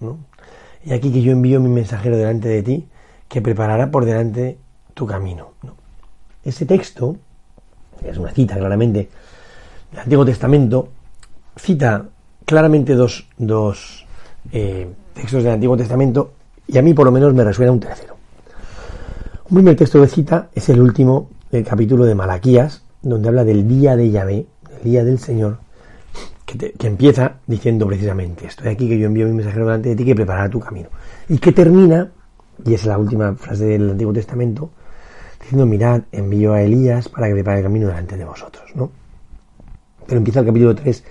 y 0.84 0.92
aquí 0.92 1.12
que 1.12 1.22
yo 1.22 1.30
envío 1.30 1.60
mi 1.60 1.68
mensajero 1.68 2.16
delante 2.16 2.48
de 2.48 2.62
ti, 2.64 2.88
que 3.28 3.40
preparará 3.40 3.92
por 3.92 4.04
delante 4.04 4.58
tu 4.94 5.06
camino. 5.06 5.52
Ese 6.42 6.66
texto, 6.66 7.16
que 8.00 8.10
es 8.10 8.18
una 8.18 8.32
cita 8.32 8.56
claramente 8.56 9.08
del 9.92 10.00
Antiguo 10.00 10.24
Testamento, 10.24 10.88
cita 11.54 12.08
claramente 12.48 12.94
dos, 12.94 13.26
dos 13.36 14.06
eh, 14.52 14.88
textos 15.12 15.44
del 15.44 15.52
Antiguo 15.52 15.76
Testamento 15.76 16.32
y 16.66 16.78
a 16.78 16.82
mí 16.82 16.94
por 16.94 17.04
lo 17.04 17.12
menos 17.12 17.34
me 17.34 17.44
resuena 17.44 17.70
un 17.70 17.78
tercero. 17.78 18.16
Un 19.50 19.56
primer 19.56 19.76
texto 19.76 20.00
de 20.00 20.08
cita 20.08 20.48
es 20.54 20.70
el 20.70 20.80
último 20.80 21.28
del 21.50 21.62
capítulo 21.62 22.06
de 22.06 22.14
Malaquías, 22.14 22.82
donde 23.02 23.28
habla 23.28 23.44
del 23.44 23.68
día 23.68 23.96
de 23.96 24.10
Yahvé, 24.10 24.46
el 24.78 24.82
día 24.82 25.04
del 25.04 25.18
Señor, 25.18 25.58
que, 26.46 26.74
empieza 26.86 27.34
diciendo 27.46 27.86
precisamente, 27.86 28.46
estoy 28.46 28.68
aquí 28.68 28.88
que 28.88 28.98
yo 28.98 29.08
envío 29.08 29.26
mi 29.26 29.34
mensajero 29.34 29.66
delante 29.66 29.90
de 29.90 29.96
ti 29.96 30.06
que 30.06 30.14
preparará 30.14 30.48
tu 30.48 30.58
camino. 30.58 30.88
Y 31.28 31.36
que 31.36 31.52
termina, 31.52 32.10
y 32.64 32.72
es 32.72 32.86
la 32.86 32.96
última 32.96 33.34
frase 33.34 33.66
del 33.66 33.90
Antiguo 33.90 34.14
Testamento, 34.14 34.70
diciendo, 35.38 35.66
mirad, 35.66 36.00
envío 36.12 36.54
a 36.54 36.62
Elías 36.62 37.10
para 37.10 37.28
que 37.28 37.34
prepare 37.34 37.58
el 37.58 37.64
camino 37.64 37.88
delante 37.88 38.16
de 38.16 38.24
vosotros, 38.24 38.70
¿no? 38.74 38.90
Pero 40.06 40.16
empieza 40.16 40.40
el 40.40 40.46
capítulo 40.46 40.74
3 40.74 41.04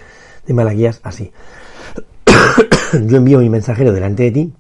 de 0.48 0.54
Malaquías 0.54 1.02
así. 1.04 1.32
Yo 3.06 3.18
envío 3.18 3.40
mi 3.40 3.50
mensajero 3.50 3.92
delante 3.92 4.24
de 4.24 4.32
ti 4.32 4.54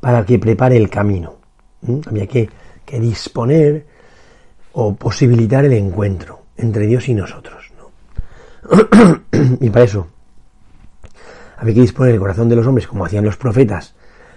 para 0.00 0.24
que 0.24 0.38
prepare 0.38 0.76
el 0.76 0.88
camino. 0.88 1.36
Había 2.06 2.26
que, 2.26 2.48
disponer 2.98 3.86
o 4.72 4.94
posibilitar 4.94 5.64
el 5.64 5.74
encuentro 5.74 6.44
entre 6.56 6.86
Dios 6.86 7.08
y 7.08 7.14
nosotros. 7.14 7.72
y 9.60 9.70
para 9.70 9.84
eso 9.84 10.08
había 11.56 11.74
que 11.74 11.80
disponer 11.80 12.14
el 12.14 12.20
corazón 12.20 12.48
de 12.48 12.56
los 12.56 12.66
hombres, 12.66 12.86
como 12.86 13.04
hacían 13.04 13.24
los 13.24 13.36
profetas, 13.36 13.94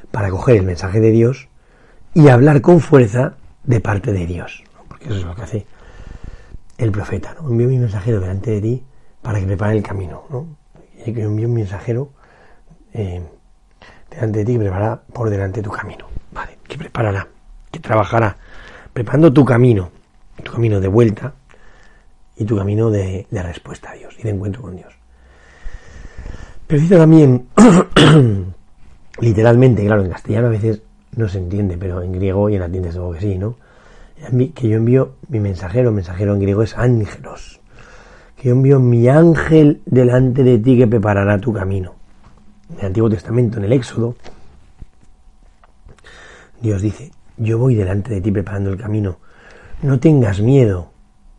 para 0.10 0.30
coger 0.30 0.58
el 0.58 0.64
mensaje 0.64 1.00
de 1.00 1.12
Dios 1.12 1.48
y 2.14 2.28
hablar 2.28 2.62
con 2.62 2.80
fuerza 2.80 3.36
de 3.64 3.80
parte 3.80 4.12
de 4.12 4.26
Dios. 4.26 4.64
Porque 4.88 5.06
eso 5.06 5.16
es 5.16 5.24
lo 5.24 5.36
que 5.36 5.42
hace 5.44 5.66
el 6.78 6.92
profeta. 6.92 7.36
¿no? 7.40 7.50
Envío 7.50 7.68
mi 7.68 7.78
mensajero 7.78 8.20
delante 8.20 8.52
de 8.52 8.62
ti 8.62 8.84
para 9.22 9.40
que 9.40 9.46
prepare 9.46 9.78
el 9.78 9.84
camino. 9.84 10.24
¿no? 10.30 10.48
Y 11.06 11.14
que 11.14 11.24
envíe 11.24 11.46
un 11.46 11.54
mensajero 11.54 12.12
eh, 12.94 13.22
delante 14.10 14.40
de 14.40 14.46
ti 14.46 14.54
que 14.54 14.60
preparará 14.60 15.02
por 15.02 15.30
delante 15.30 15.62
tu 15.62 15.72
camino. 15.72 16.06
Vale, 16.32 16.58
que 16.68 16.78
preparará, 16.78 17.28
que 17.72 17.80
trabajará, 17.80 18.38
preparando 18.94 19.32
tu 19.32 19.46
camino, 19.46 19.92
tu 20.44 20.52
camino 20.52 20.80
de 20.80 20.88
vuelta 20.88 21.34
y 22.38 22.46
tu 22.46 22.58
camino 22.58 22.90
de, 22.90 23.28
respuesta 23.32 23.92
a 23.92 23.94
Dios 23.96 24.16
y 24.20 24.24
de 24.24 24.30
encuentro 24.30 24.62
con 24.62 24.76
Dios. 24.76 24.94
Pero 26.68 26.82
dice 26.82 26.98
también, 26.98 27.48
literalmente, 29.20 29.86
claro, 29.86 30.04
en 30.04 30.12
castellano 30.12 30.48
a 30.48 30.52
veces 30.52 30.82
no 31.16 31.28
se 31.28 31.40
entiende, 31.40 31.78
pero 31.78 32.02
en 32.02 32.14
griego 32.14 32.50
y 32.50 32.56
en 32.56 32.62
latín 32.62 32.84
desde 32.84 33.00
que 33.14 33.20
sí, 33.20 33.38
¿no? 33.38 33.56
Que 34.56 34.68
yo 34.68 34.78
envío 34.78 35.16
mi 35.28 35.40
mensajero, 35.40 35.92
mensajero 35.92 36.34
en 36.34 36.40
griego 36.40 36.62
es 36.62 36.78
ángelos 36.78 37.61
que 38.42 38.50
yo 38.50 38.56
envío 38.56 38.80
mi 38.80 39.08
ángel 39.08 39.84
delante 39.86 40.44
de 40.44 40.58
ti 40.58 40.76
que 40.76 40.88
preparará 40.88 41.38
tu 41.38 41.54
camino. 41.54 41.94
En 42.72 42.80
el 42.80 42.86
Antiguo 42.88 43.08
Testamento, 43.08 43.60
en 43.60 43.66
el 43.66 43.72
Éxodo, 43.72 44.16
Dios 46.60 46.82
dice, 46.82 47.12
yo 47.38 47.60
voy 47.60 47.76
delante 47.76 48.16
de 48.16 48.20
ti 48.20 48.32
preparando 48.32 48.72
el 48.72 48.78
camino. 48.78 49.20
No 49.84 50.00
tengas 50.00 50.42
miedo, 50.42 50.92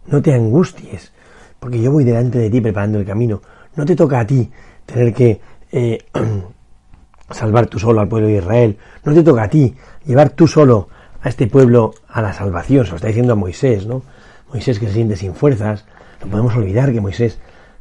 no 0.06 0.23
te 0.23 0.32
angusties, 0.32 1.12
porque 1.59 1.82
yo 1.82 1.90
voy 1.90 2.04
delante 2.04 2.38
de 2.38 2.49
ti 2.49 2.61
preparando 2.61 3.00
el 3.00 3.04
camino. 3.04 3.42
No 3.75 3.85
te 3.85 3.97
toca 3.97 4.21
a 4.21 4.26
ti 4.28 4.49
tener 4.87 5.12
que 5.12 5.40
eh, 5.73 5.99
salvar 7.32 7.66
tú 7.66 7.80
solo 7.80 8.00
al 8.00 8.06
pueblo 8.06 8.28
de 8.28 8.37
Israel. 8.37 8.78
No 9.04 9.12
te 9.12 9.25
toca 9.25 9.42
a 9.42 9.50
ti 9.50 9.75
llevar 10.04 10.30
tú 10.30 10.47
solo 10.47 10.88
a 11.21 11.28
este 11.28 11.49
pueblo 11.49 11.94
a 12.06 12.23
la 12.23 12.32
salvación. 12.32 12.85
Se 12.85 12.92
lo 12.92 12.97
está 12.97 13.09
diciendo 13.09 13.32
a 13.32 13.37
Moisés, 13.37 13.88
¿no? 13.88 14.04
Moisés 14.50 14.78
que 14.78 14.87
se 14.87 14.92
siente 14.92 15.16
sin 15.16 15.35
fuerzas, 15.35 15.85
no 16.23 16.31
podemos 16.31 16.55
olvidar 16.57 16.93
que 16.93 17.00
Moisés 17.00 17.38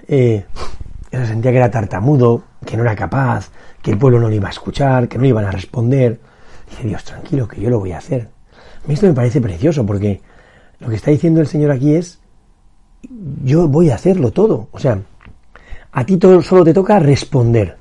eh, 0.07 0.45
se 1.12 1.25
sentía 1.25 1.51
que 1.51 1.57
era 1.57 1.71
tartamudo, 1.71 2.43
que 2.65 2.77
no 2.77 2.83
era 2.83 2.95
capaz, 2.95 3.51
que 3.81 3.91
el 3.91 3.98
pueblo 3.98 4.19
no 4.19 4.29
le 4.29 4.38
iba 4.38 4.48
a 4.48 4.51
escuchar, 4.51 5.07
que 5.07 5.17
no 5.17 5.24
le 5.24 5.29
iban 5.29 5.45
a 5.45 5.51
responder. 5.51 6.19
Dice 6.69 6.88
Dios, 6.88 7.03
tranquilo, 7.03 7.48
que 7.48 7.62
yo 7.62 7.69
lo 7.69 7.79
voy 7.79 7.91
a 7.91 7.98
hacer. 7.98 8.29
A 8.83 8.88
mí 8.88 8.93
esto 8.93 9.07
me 9.07 9.13
parece 9.13 9.41
precioso 9.41 9.86
porque 9.86 10.21
lo 10.79 10.89
que 10.89 10.95
está 10.95 11.12
diciendo 11.12 11.41
el 11.41 11.48
Señor 11.48 11.71
aquí 11.71 11.95
es, 11.95 12.19
yo 13.43 13.67
voy 13.67 13.89
a 13.89 13.95
hacerlo 13.95 14.31
todo. 14.31 14.69
O 14.71 14.79
sea, 14.79 15.00
a 15.91 16.05
ti 16.05 16.17
todo, 16.17 16.41
solo 16.41 16.63
te 16.63 16.74
toca 16.74 17.00
responder. 17.00 17.77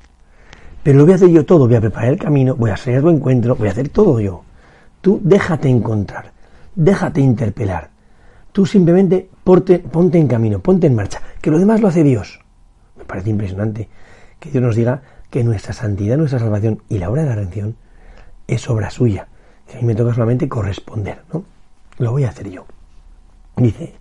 Pero 0.83 0.97
lo 0.99 1.05
voy 1.05 1.13
a 1.13 1.15
hacer 1.15 1.29
yo 1.29 1.45
todo, 1.45 1.67
voy 1.67 1.75
a 1.75 1.81
preparar 1.81 2.09
el 2.09 2.19
camino, 2.19 2.55
voy 2.55 2.71
a 2.71 2.73
hacer 2.73 3.01
tu 3.01 3.09
encuentro, 3.09 3.55
voy 3.55 3.67
a 3.67 3.71
hacer 3.71 3.89
todo 3.89 4.19
yo. 4.19 4.43
Tú 4.99 5.19
déjate 5.23 5.69
encontrar, 5.69 6.31
déjate 6.75 7.21
interpelar, 7.21 7.90
Tú 8.51 8.65
simplemente 8.65 9.29
ponte, 9.43 9.81
en 10.17 10.27
camino, 10.27 10.59
ponte 10.59 10.87
en 10.87 10.95
marcha, 10.95 11.21
que 11.41 11.51
lo 11.51 11.59
demás 11.59 11.81
lo 11.81 11.87
hace 11.87 12.03
Dios. 12.03 12.41
Me 12.97 13.05
parece 13.05 13.29
impresionante 13.29 13.87
que 14.39 14.49
Dios 14.49 14.63
nos 14.63 14.75
diga 14.75 15.01
que 15.29 15.43
nuestra 15.43 15.73
santidad, 15.73 16.17
nuestra 16.17 16.39
salvación 16.39 16.81
y 16.89 16.97
la 16.97 17.09
obra 17.09 17.23
de 17.23 17.29
la 17.29 17.35
redención 17.35 17.75
es 18.47 18.69
obra 18.69 18.89
suya. 18.89 19.27
Que 19.67 19.77
a 19.77 19.81
mí 19.81 19.87
me 19.87 19.95
toca 19.95 20.13
solamente 20.13 20.49
corresponder, 20.49 21.23
¿no? 21.31 21.45
Lo 21.97 22.11
voy 22.11 22.25
a 22.25 22.29
hacer 22.29 22.49
yo. 22.49 22.65
Dice, 23.55 23.93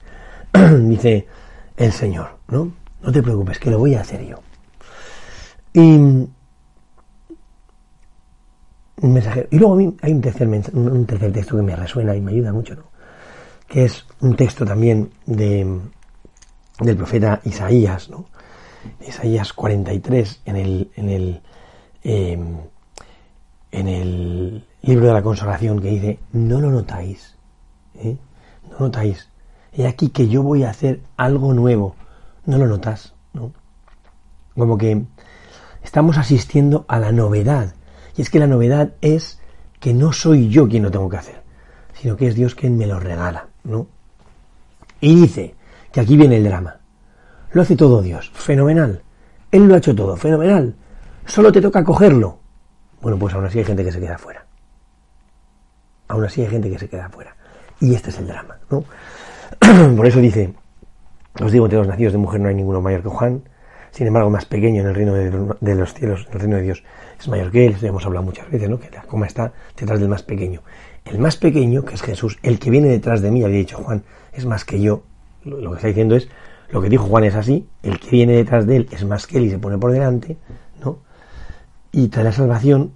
dice 0.80 1.28
el 1.76 1.92
Señor, 1.92 2.38
¿no? 2.48 2.72
No 3.02 3.12
te 3.12 3.22
preocupes, 3.22 3.58
que 3.60 3.70
lo 3.70 3.78
voy 3.78 3.94
a 3.94 4.00
hacer 4.00 4.26
yo. 4.26 4.40
Y, 5.72 5.80
y 9.50 9.58
luego 9.58 9.74
a 9.74 9.76
mí 9.76 9.96
hay 10.02 10.12
un 10.12 10.20
tercer, 10.20 10.48
un 10.48 11.06
tercer 11.06 11.32
texto 11.32 11.56
que 11.56 11.62
me 11.62 11.76
resuena 11.76 12.16
y 12.16 12.20
me 12.20 12.32
ayuda 12.32 12.52
mucho, 12.52 12.74
¿no? 12.74 12.89
Que 13.70 13.84
es 13.84 14.04
un 14.20 14.34
texto 14.34 14.66
también 14.66 15.12
de, 15.26 15.80
del 16.80 16.96
profeta 16.96 17.40
Isaías. 17.44 18.10
Isaías 19.06 19.52
43, 19.52 20.42
en 20.44 20.56
el, 20.56 20.90
en 20.96 21.08
el, 21.08 21.40
em, 22.02 22.56
en 23.70 23.88
el 23.88 24.66
libro 24.82 25.06
de 25.06 25.12
la 25.12 25.22
consagración, 25.22 25.80
que 25.80 25.88
dice, 25.88 26.18
no 26.32 26.60
lo 26.60 26.72
notáis, 26.72 27.36
¿eh? 27.94 28.16
no 28.68 28.78
notáis, 28.80 29.28
y 29.72 29.84
aquí 29.84 30.08
que 30.08 30.26
yo 30.26 30.42
voy 30.42 30.64
a 30.64 30.70
hacer 30.70 31.02
algo 31.16 31.54
nuevo, 31.54 31.94
no 32.46 32.58
lo 32.58 32.66
notas, 32.66 33.14
¿no? 33.32 33.52
Como 34.56 34.78
que 34.78 35.04
estamos 35.84 36.18
asistiendo 36.18 36.86
a 36.88 36.98
la 36.98 37.12
novedad, 37.12 37.76
y 38.16 38.22
es 38.22 38.30
que 38.30 38.40
la 38.40 38.48
novedad 38.48 38.94
es 39.00 39.38
que 39.78 39.94
no 39.94 40.12
soy 40.12 40.48
yo 40.48 40.68
quien 40.68 40.82
lo 40.82 40.90
tengo 40.90 41.08
que 41.08 41.18
hacer, 41.18 41.44
sino 41.94 42.16
que 42.16 42.26
es 42.26 42.34
Dios 42.34 42.56
quien 42.56 42.76
me 42.76 42.88
lo 42.88 42.98
regala. 42.98 43.49
¿No? 43.64 43.86
Y 45.00 45.14
dice 45.20 45.54
que 45.92 46.00
aquí 46.00 46.16
viene 46.16 46.36
el 46.36 46.44
drama. 46.44 46.78
Lo 47.52 47.62
hace 47.62 47.76
todo 47.76 48.02
Dios, 48.02 48.30
fenomenal. 48.34 49.02
Él 49.50 49.66
lo 49.66 49.74
ha 49.74 49.78
hecho 49.78 49.94
todo, 49.94 50.16
fenomenal. 50.16 50.74
Solo 51.26 51.50
te 51.50 51.60
toca 51.60 51.82
cogerlo. 51.82 52.38
Bueno, 53.00 53.18
pues 53.18 53.34
aún 53.34 53.46
así 53.46 53.58
hay 53.58 53.64
gente 53.64 53.84
que 53.84 53.92
se 53.92 54.00
queda 54.00 54.18
fuera. 54.18 54.44
Aún 56.08 56.24
así 56.24 56.42
hay 56.42 56.48
gente 56.48 56.70
que 56.70 56.78
se 56.78 56.88
queda 56.88 57.08
fuera. 57.08 57.34
Y 57.80 57.94
este 57.94 58.10
es 58.10 58.18
el 58.18 58.26
drama, 58.26 58.58
¿no? 58.70 58.84
Por 59.96 60.06
eso 60.06 60.20
dice, 60.20 60.54
os 61.40 61.50
digo, 61.50 61.66
entre 61.66 61.78
los 61.78 61.88
nacidos 61.88 62.12
de 62.12 62.18
mujer 62.18 62.40
no 62.40 62.48
hay 62.48 62.54
ninguno 62.54 62.80
mayor 62.80 63.02
que 63.02 63.08
Juan, 63.08 63.42
sin 63.90 64.06
embargo, 64.06 64.30
más 64.30 64.44
pequeño 64.44 64.82
en 64.82 64.88
el 64.88 64.94
reino 64.94 65.14
de, 65.14 65.74
los 65.74 65.94
cielos, 65.94 66.26
en 66.28 66.32
el 66.34 66.40
reino 66.40 66.56
de 66.56 66.62
Dios, 66.62 66.84
es 67.18 67.28
mayor 67.28 67.50
que 67.50 67.66
él. 67.66 67.76
Hemos 67.82 68.06
hablado 68.06 68.24
muchas 68.24 68.50
veces, 68.50 68.68
¿no? 68.68 68.78
Que 68.78 68.90
la 68.90 69.02
coma 69.02 69.26
está 69.26 69.52
detrás 69.76 69.98
del 69.98 70.08
más 70.08 70.22
pequeño. 70.22 70.62
El 71.04 71.18
más 71.18 71.36
pequeño, 71.36 71.84
que 71.84 71.94
es 71.94 72.02
Jesús, 72.02 72.38
el 72.42 72.58
que 72.58 72.70
viene 72.70 72.88
detrás 72.88 73.20
de 73.20 73.30
mí, 73.30 73.42
había 73.42 73.58
dicho 73.58 73.78
Juan, 73.78 74.04
es 74.32 74.46
más 74.46 74.64
que 74.64 74.80
yo. 74.80 75.02
Lo 75.44 75.70
que 75.70 75.76
está 75.76 75.88
diciendo 75.88 76.16
es, 76.16 76.28
lo 76.70 76.80
que 76.80 76.88
dijo 76.88 77.04
Juan 77.04 77.24
es 77.24 77.34
así, 77.34 77.66
el 77.82 77.98
que 77.98 78.10
viene 78.10 78.34
detrás 78.34 78.66
de 78.66 78.76
él 78.76 78.88
es 78.92 79.04
más 79.04 79.26
que 79.26 79.38
él 79.38 79.44
y 79.44 79.50
se 79.50 79.58
pone 79.58 79.78
por 79.78 79.90
delante, 79.90 80.36
¿no? 80.84 80.98
Y 81.90 82.08
trae 82.08 82.24
la 82.24 82.32
salvación. 82.32 82.92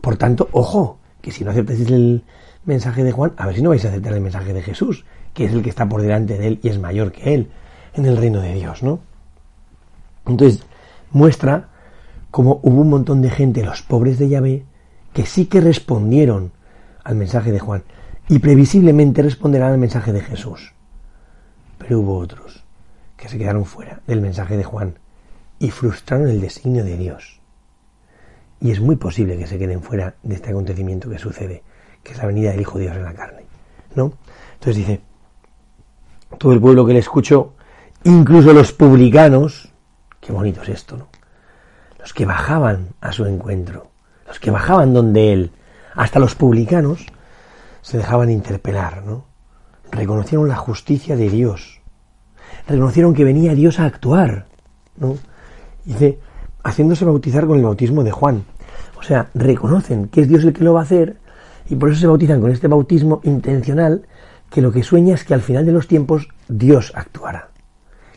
Por 0.00 0.16
tanto, 0.16 0.48
ojo, 0.52 0.98
que 1.20 1.30
si 1.30 1.44
no 1.44 1.50
aceptáis 1.50 1.88
el 1.88 2.22
mensaje 2.64 3.02
de 3.02 3.12
Juan, 3.12 3.32
a 3.36 3.46
ver 3.46 3.56
si 3.56 3.62
no 3.62 3.70
vais 3.70 3.84
a 3.84 3.88
aceptar 3.88 4.12
el 4.12 4.20
mensaje 4.20 4.52
de 4.52 4.62
Jesús, 4.62 5.04
que 5.32 5.46
es 5.46 5.52
el 5.52 5.62
que 5.62 5.70
está 5.70 5.88
por 5.88 6.02
delante 6.02 6.38
de 6.38 6.46
él 6.46 6.60
y 6.62 6.68
es 6.68 6.78
mayor 6.78 7.12
que 7.12 7.34
él 7.34 7.50
en 7.94 8.06
el 8.06 8.16
reino 8.16 8.40
de 8.40 8.54
Dios, 8.54 8.82
¿no? 8.82 9.00
Entonces, 10.26 10.64
muestra 11.10 11.68
cómo 12.30 12.60
hubo 12.62 12.80
un 12.80 12.90
montón 12.90 13.22
de 13.22 13.30
gente, 13.30 13.62
los 13.62 13.82
pobres 13.82 14.18
de 14.18 14.28
Yahvé, 14.28 14.64
que 15.12 15.26
sí 15.26 15.46
que 15.46 15.60
respondieron 15.60 16.52
al 17.04 17.14
mensaje 17.14 17.52
de 17.52 17.60
Juan. 17.60 17.84
y 18.26 18.38
previsiblemente 18.38 19.20
responderán 19.20 19.72
al 19.72 19.78
mensaje 19.78 20.10
de 20.10 20.22
Jesús. 20.22 20.72
Pero 21.76 22.00
hubo 22.00 22.16
otros 22.16 22.64
que 23.18 23.28
se 23.28 23.36
quedaron 23.36 23.66
fuera 23.66 24.00
del 24.06 24.22
mensaje 24.22 24.56
de 24.56 24.64
Juan 24.64 24.98
y 25.58 25.70
frustraron 25.70 26.28
el 26.28 26.40
designio 26.40 26.84
de 26.84 26.96
Dios. 26.96 27.40
Y 28.60 28.70
es 28.70 28.80
muy 28.80 28.96
posible 28.96 29.36
que 29.36 29.46
se 29.46 29.58
queden 29.58 29.82
fuera 29.82 30.14
de 30.22 30.36
este 30.36 30.50
acontecimiento 30.50 31.10
que 31.10 31.18
sucede, 31.18 31.62
que 32.02 32.12
es 32.12 32.18
la 32.18 32.24
venida 32.26 32.50
del 32.50 32.62
Hijo 32.62 32.78
de 32.78 32.84
Dios 32.84 32.96
en 32.96 33.04
la 33.04 33.12
carne. 33.12 33.44
¿No? 33.94 34.14
Entonces 34.54 34.76
dice, 34.76 35.00
todo 36.38 36.52
el 36.52 36.60
pueblo 36.60 36.86
que 36.86 36.94
le 36.94 37.00
escuchó, 37.00 37.52
incluso 38.04 38.54
los 38.54 38.72
publicanos, 38.72 39.73
qué 40.24 40.32
bonito 40.32 40.62
es 40.62 40.70
esto, 40.70 40.96
¿no? 40.96 41.08
Los 41.98 42.12
que 42.12 42.26
bajaban 42.26 42.88
a 43.00 43.12
su 43.12 43.26
encuentro, 43.26 43.90
los 44.26 44.40
que 44.40 44.50
bajaban 44.50 44.94
donde 44.94 45.32
él, 45.32 45.50
hasta 45.94 46.18
los 46.18 46.34
publicanos, 46.34 47.06
se 47.82 47.98
dejaban 47.98 48.30
interpelar, 48.30 49.04
¿no? 49.04 49.26
Reconocieron 49.90 50.48
la 50.48 50.56
justicia 50.56 51.16
de 51.16 51.28
Dios, 51.28 51.80
reconocieron 52.66 53.14
que 53.14 53.24
venía 53.24 53.54
Dios 53.54 53.78
a 53.78 53.84
actuar, 53.84 54.46
¿no? 54.96 55.16
Dice, 55.84 56.18
haciéndose 56.62 57.04
bautizar 57.04 57.46
con 57.46 57.58
el 57.58 57.64
bautismo 57.64 58.02
de 58.02 58.10
Juan. 58.10 58.44
O 58.98 59.02
sea, 59.02 59.28
reconocen 59.34 60.08
que 60.08 60.22
es 60.22 60.28
Dios 60.28 60.44
el 60.44 60.54
que 60.54 60.64
lo 60.64 60.72
va 60.72 60.80
a 60.80 60.84
hacer 60.84 61.18
y 61.68 61.76
por 61.76 61.90
eso 61.90 62.00
se 62.00 62.06
bautizan 62.06 62.40
con 62.40 62.50
este 62.50 62.68
bautismo 62.68 63.20
intencional 63.24 64.06
que 64.50 64.62
lo 64.62 64.72
que 64.72 64.82
sueña 64.82 65.14
es 65.14 65.24
que 65.24 65.34
al 65.34 65.42
final 65.42 65.66
de 65.66 65.72
los 65.72 65.88
tiempos 65.88 66.28
Dios 66.48 66.92
actuará. 66.94 67.53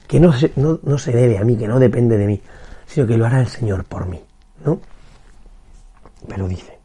Que 0.08 0.20
no 0.20 0.34
se, 0.34 0.52
no, 0.56 0.80
no 0.84 0.98
se 0.98 1.12
debe 1.12 1.38
a 1.38 1.44
mí, 1.44 1.58
que 1.58 1.68
no 1.68 1.80
depende 1.80 2.18
de 2.18 2.28
mí, 2.28 2.42
sino 2.86 3.06
que 3.06 3.18
lo 3.18 3.26
hará 3.26 3.42
el 3.42 3.48
Señor 3.48 3.84
por 3.84 4.08
mí, 4.08 4.22
¿no? 4.64 4.80
Pero 6.28 6.48
dice, 6.48 6.80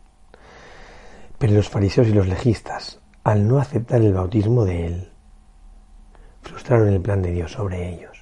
pero 1.38 1.54
los 1.54 1.68
fariseos 1.68 2.08
y 2.08 2.12
los 2.12 2.26
legistas, 2.26 3.00
al 3.24 3.46
no 3.46 3.58
aceptar 3.58 4.02
el 4.02 4.12
bautismo 4.12 4.64
de 4.64 4.86
Él, 4.86 5.08
frustraron 6.42 6.88
el 6.88 7.00
plan 7.00 7.22
de 7.22 7.32
Dios 7.32 7.52
sobre 7.52 7.94
ellos 7.94 8.12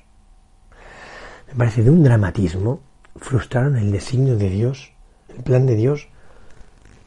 me 1.50 1.58
parece 1.58 1.82
de 1.82 1.90
un 1.90 2.02
dramatismo, 2.02 2.80
frustraron 3.16 3.76
el 3.76 3.90
designio 3.90 4.36
de 4.36 4.50
Dios, 4.50 4.92
el 5.28 5.42
plan 5.42 5.66
de 5.66 5.74
Dios 5.74 6.08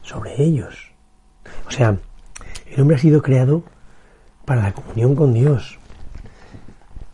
sobre 0.02 0.42
ellos. 0.42 0.92
O 1.66 1.70
sea, 1.70 1.96
el 2.66 2.80
hombre 2.80 2.96
ha 2.96 3.00
sido 3.00 3.22
creado 3.22 3.62
para 4.44 4.62
la 4.62 4.72
comunión 4.72 5.14
con 5.14 5.32
Dios. 5.32 5.78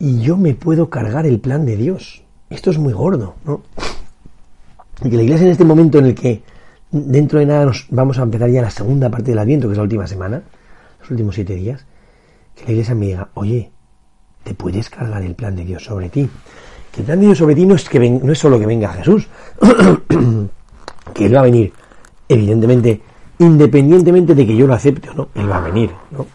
Y 0.03 0.19
yo 0.19 0.35
me 0.35 0.55
puedo 0.55 0.89
cargar 0.89 1.27
el 1.27 1.39
plan 1.39 1.63
de 1.63 1.77
Dios. 1.77 2.23
Esto 2.49 2.71
es 2.71 2.79
muy 2.79 2.91
gordo, 2.91 3.35
¿no? 3.45 3.61
Y 5.03 5.11
que 5.11 5.15
la 5.15 5.21
iglesia 5.21 5.45
en 5.45 5.51
este 5.51 5.63
momento 5.63 5.99
en 5.99 6.05
el 6.07 6.15
que 6.15 6.41
dentro 6.89 7.37
de 7.37 7.45
nada 7.45 7.65
nos 7.65 7.85
vamos 7.91 8.17
a 8.17 8.23
empezar 8.23 8.49
ya 8.49 8.63
la 8.63 8.71
segunda 8.71 9.11
parte 9.11 9.29
del 9.29 9.37
Adviento, 9.37 9.67
que 9.67 9.73
es 9.73 9.77
la 9.77 9.83
última 9.83 10.07
semana, 10.07 10.41
los 11.01 11.11
últimos 11.11 11.35
siete 11.35 11.53
días, 11.53 11.85
que 12.55 12.65
la 12.65 12.71
iglesia 12.71 12.95
me 12.95 13.05
diga, 13.05 13.29
oye, 13.35 13.69
te 14.43 14.55
puedes 14.55 14.89
cargar 14.89 15.21
el 15.21 15.35
plan 15.35 15.55
de 15.55 15.65
Dios 15.65 15.83
sobre 15.83 16.09
ti 16.09 16.27
que 16.91 17.01
el 17.01 17.05
plan 17.05 17.19
de 17.19 17.27
Dios 17.27 17.37
sobre 17.37 17.53
ti 17.53 17.67
no 17.67 17.75
es, 17.75 17.87
que 17.87 18.09
no 18.09 18.31
es 18.31 18.39
solo 18.39 18.59
que 18.59 18.65
venga 18.65 18.89
Jesús, 18.93 19.27
que 21.13 21.25
Él 21.27 21.35
va 21.35 21.41
a 21.41 21.43
venir, 21.43 21.73
evidentemente, 22.27 23.03
independientemente 23.37 24.33
de 24.33 24.47
que 24.47 24.57
yo 24.57 24.65
lo 24.65 24.73
acepte 24.73 25.09
o 25.11 25.13
no, 25.13 25.27
Él 25.35 25.47
va 25.47 25.57
a 25.57 25.61
venir, 25.61 25.91
¿no? 26.09 26.25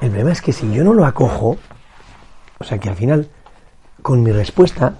El 0.00 0.08
problema 0.08 0.32
es 0.32 0.40
que 0.40 0.54
si 0.54 0.72
yo 0.72 0.82
no 0.82 0.94
lo 0.94 1.04
acojo, 1.04 1.58
o 2.60 2.64
sea 2.64 2.78
que 2.78 2.88
al 2.88 2.96
final, 2.96 3.28
con 4.02 4.22
mi 4.22 4.30
respuesta, 4.30 4.94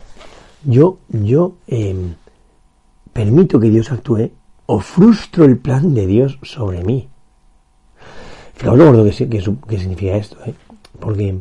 yo, 0.64 0.98
yo 1.08 1.56
em, 1.66 2.14
permito 3.12 3.60
que 3.60 3.70
Dios 3.70 3.92
actúe 3.92 4.30
o 4.66 4.80
frustro 4.80 5.44
el 5.44 5.58
plan 5.58 5.94
de 5.94 6.06
Dios 6.06 6.38
sobre 6.42 6.82
mí. 6.82 7.08
Fijaos 8.54 8.78
lo 8.78 8.86
gordo 8.86 9.04
que, 9.04 9.12
significa 9.12 10.16
esto, 10.16 10.36
¿eh? 10.44 10.54
porque 10.98 11.40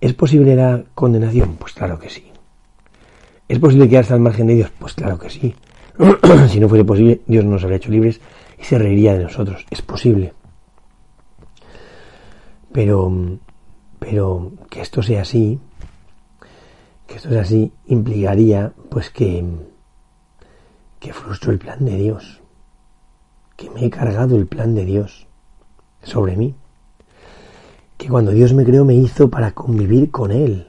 ¿Es 0.00 0.14
posible 0.14 0.54
la 0.54 0.84
condenación? 0.94 1.56
Pues 1.56 1.72
claro 1.72 1.98
que 1.98 2.08
sí. 2.08 2.30
¿Es 3.48 3.58
posible 3.58 3.88
quedarse 3.88 4.14
al 4.14 4.20
margen 4.20 4.46
de 4.46 4.54
Dios? 4.54 4.70
Pues 4.78 4.94
claro 4.94 5.18
que 5.18 5.28
sí. 5.28 5.54
si 6.48 6.60
no 6.60 6.68
fuese 6.68 6.84
posible, 6.84 7.20
Dios 7.26 7.44
nos 7.44 7.64
habría 7.64 7.78
hecho 7.78 7.90
libres 7.90 8.20
y 8.58 8.62
se 8.62 8.78
reiría 8.78 9.14
de 9.14 9.24
nosotros. 9.24 9.66
Es 9.70 9.82
posible. 9.82 10.34
Pero, 12.72 13.38
pero 13.98 14.52
que 14.70 14.80
esto 14.80 15.02
sea 15.02 15.22
así, 15.22 15.58
que 17.06 17.16
esto 17.16 17.30
sea 17.30 17.42
así, 17.42 17.72
implicaría 17.86 18.72
pues 18.90 19.10
que, 19.10 19.44
que 21.00 21.12
frustro 21.12 21.52
el 21.52 21.58
plan 21.58 21.84
de 21.84 21.96
Dios, 21.96 22.40
que 23.56 23.70
me 23.70 23.84
he 23.84 23.90
cargado 23.90 24.36
el 24.36 24.46
plan 24.46 24.74
de 24.74 24.84
Dios 24.84 25.26
sobre 26.02 26.36
mí 26.36 26.54
que 27.98 28.08
cuando 28.08 28.30
Dios 28.30 28.54
me 28.54 28.64
creó 28.64 28.84
me 28.84 28.94
hizo 28.94 29.28
para 29.28 29.50
convivir 29.50 30.10
con 30.10 30.30
Él. 30.30 30.68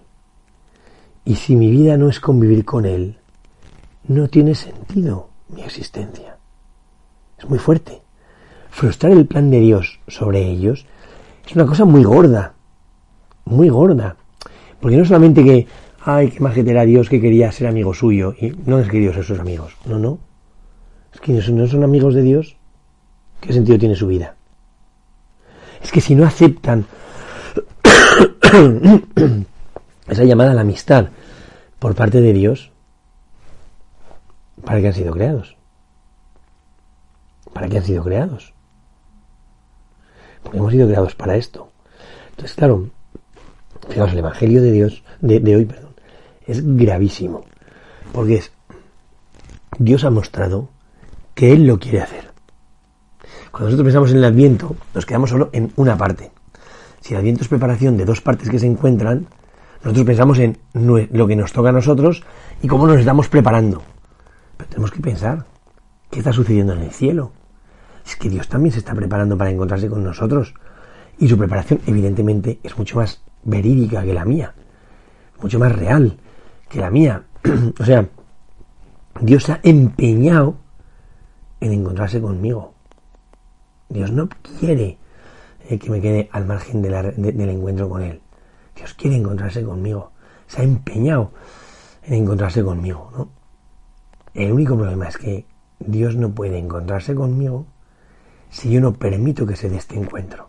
Y 1.23 1.35
si 1.35 1.55
mi 1.55 1.69
vida 1.69 1.95
no 1.95 2.09
es 2.09 2.19
convivir 2.19 2.65
con 2.65 2.85
Él, 2.85 3.19
no 4.07 4.27
tiene 4.27 4.55
sentido 4.55 5.29
mi 5.47 5.61
existencia. 5.61 6.37
Es 7.37 7.47
muy 7.47 7.59
fuerte. 7.59 8.01
Frustrar 8.71 9.13
el 9.13 9.27
plan 9.27 9.51
de 9.51 9.59
Dios 9.59 9.99
sobre 10.07 10.49
ellos 10.49 10.87
es 11.45 11.55
una 11.55 11.67
cosa 11.67 11.85
muy 11.85 12.03
gorda, 12.03 12.55
muy 13.49 13.69
gorda. 13.69 14.15
Porque 14.79 14.97
no 14.97 15.05
solamente 15.05 15.43
que, 15.43 15.67
ay, 16.01 16.29
qué 16.29 16.39
majetera 16.39 16.85
Dios 16.85 17.09
que 17.09 17.19
quería 17.19 17.51
ser 17.51 17.67
amigo 17.67 17.93
suyo, 17.93 18.33
y 18.39 18.53
no 18.65 18.79
es 18.79 18.87
que 18.87 18.99
Dios 18.99 19.15
sus 19.25 19.39
amigos, 19.39 19.75
no, 19.85 19.99
no. 19.99 20.19
Es 21.13 21.19
que 21.19 21.33
no 21.33 21.67
son 21.67 21.83
amigos 21.83 22.13
de 22.13 22.21
Dios, 22.21 22.55
¿qué 23.41 23.51
sentido 23.51 23.77
tiene 23.77 23.95
su 23.95 24.07
vida? 24.07 24.35
Es 25.81 25.91
que 25.91 26.01
si 26.01 26.15
no 26.15 26.25
aceptan 26.25 26.85
esa 30.07 30.23
llamada 30.23 30.51
a 30.51 30.55
la 30.55 30.61
amistad 30.61 31.09
por 31.79 31.95
parte 31.95 32.21
de 32.21 32.33
Dios, 32.33 32.71
¿para 34.63 34.79
qué 34.79 34.87
han 34.87 34.93
sido 34.93 35.13
creados? 35.13 35.57
¿Para 37.53 37.67
qué 37.67 37.77
han 37.77 37.85
sido 37.85 38.03
creados? 38.03 38.53
Porque 40.43 40.59
hemos 40.59 40.71
sido 40.71 40.87
creados 40.87 41.15
para 41.15 41.35
esto. 41.35 41.71
Entonces, 42.31 42.55
claro, 42.55 42.89
fijaos, 43.87 44.11
el 44.11 44.19
Evangelio 44.19 44.61
de 44.61 44.71
Dios, 44.71 45.03
de, 45.21 45.55
hoy, 45.55 45.65
perdón, 45.65 45.93
es 46.45 46.61
gravísimo. 46.75 47.45
Porque 48.11 48.35
es, 48.35 48.51
Dios 49.77 50.03
ha 50.03 50.09
mostrado 50.09 50.69
que 51.35 51.53
Él 51.53 51.65
lo 51.65 51.79
quiere 51.79 52.01
hacer. 52.01 52.31
Cuando 53.51 53.69
nosotros 53.69 53.85
pensamos 53.85 54.11
en 54.11 54.17
el 54.17 54.25
Adviento, 54.25 54.75
nos 54.93 55.05
quedamos 55.05 55.29
solo 55.29 55.49
en 55.53 55.71
una 55.75 55.97
parte. 55.97 56.31
Si 57.01 57.13
el 57.13 57.19
Adviento 57.19 57.43
es 57.43 57.47
preparación 57.47 57.97
de 57.97 58.05
dos 58.05 58.21
partes 58.21 58.49
que 58.49 58.59
se 58.59 58.67
encuentran, 58.67 59.27
nosotros 59.83 60.05
pensamos 60.05 60.39
en 60.39 60.57
lo 60.73 61.27
que 61.27 61.35
nos 61.35 61.53
toca 61.53 61.69
a 61.69 61.73
nosotros 61.73 62.23
y 62.61 62.67
cómo 62.67 62.85
nos 62.85 62.99
estamos 62.99 63.29
preparando. 63.29 63.81
Pero 64.57 64.69
tenemos 64.69 64.91
que 64.91 64.99
pensar, 64.99 65.45
¿qué 66.11 66.19
está 66.19 66.33
sucediendo 66.33 66.73
en 66.73 66.81
el 66.81 66.91
cielo? 66.91 67.31
Es 68.05 68.17
que 68.17 68.29
Dios 68.29 68.49
también 68.49 68.73
se 68.73 68.79
está 68.79 68.93
preparando 68.93 69.37
para 69.37 69.51
encontrarse 69.51 69.87
con 69.87 70.03
nosotros. 70.03 70.53
Y 71.17 71.29
su 71.29 71.37
preparación, 71.37 71.79
evidentemente, 71.85 72.59
es 72.63 72.77
mucho 72.77 72.97
más 72.97 73.21
verídica 73.43 74.03
que 74.03 74.13
la 74.13 74.25
mía. 74.25 74.53
Mucho 75.41 75.59
más 75.59 75.71
real 75.71 76.17
que 76.69 76.79
la 76.79 76.89
mía. 76.89 77.23
o 77.79 77.85
sea, 77.85 78.07
Dios 79.21 79.43
se 79.43 79.53
ha 79.53 79.59
empeñado 79.63 80.57
en 81.59 81.73
encontrarse 81.73 82.21
conmigo. 82.21 82.73
Dios 83.89 84.11
no 84.11 84.29
quiere 84.59 84.97
que 85.77 85.89
me 85.89 86.01
quede 86.01 86.29
al 86.31 86.45
margen 86.45 86.81
del 86.81 87.49
encuentro 87.49 87.89
con 87.89 88.01
Él. 88.01 88.21
Dios 88.75 88.93
quiere 88.93 89.17
encontrarse 89.17 89.63
conmigo. 89.63 90.11
Se 90.47 90.61
ha 90.61 90.63
empeñado 90.63 91.31
en 92.03 92.15
encontrarse 92.15 92.63
conmigo, 92.63 93.11
¿no? 93.15 93.29
El 94.33 94.51
único 94.51 94.75
problema 94.75 95.07
es 95.07 95.17
que 95.17 95.45
Dios 95.79 96.15
no 96.15 96.33
puede 96.33 96.57
encontrarse 96.57 97.13
conmigo 97.13 97.65
si 98.49 98.71
yo 98.71 98.81
no 98.81 98.93
permito 98.93 99.45
que 99.45 99.55
se 99.55 99.69
dé 99.69 99.77
este 99.77 99.95
encuentro. 99.97 100.48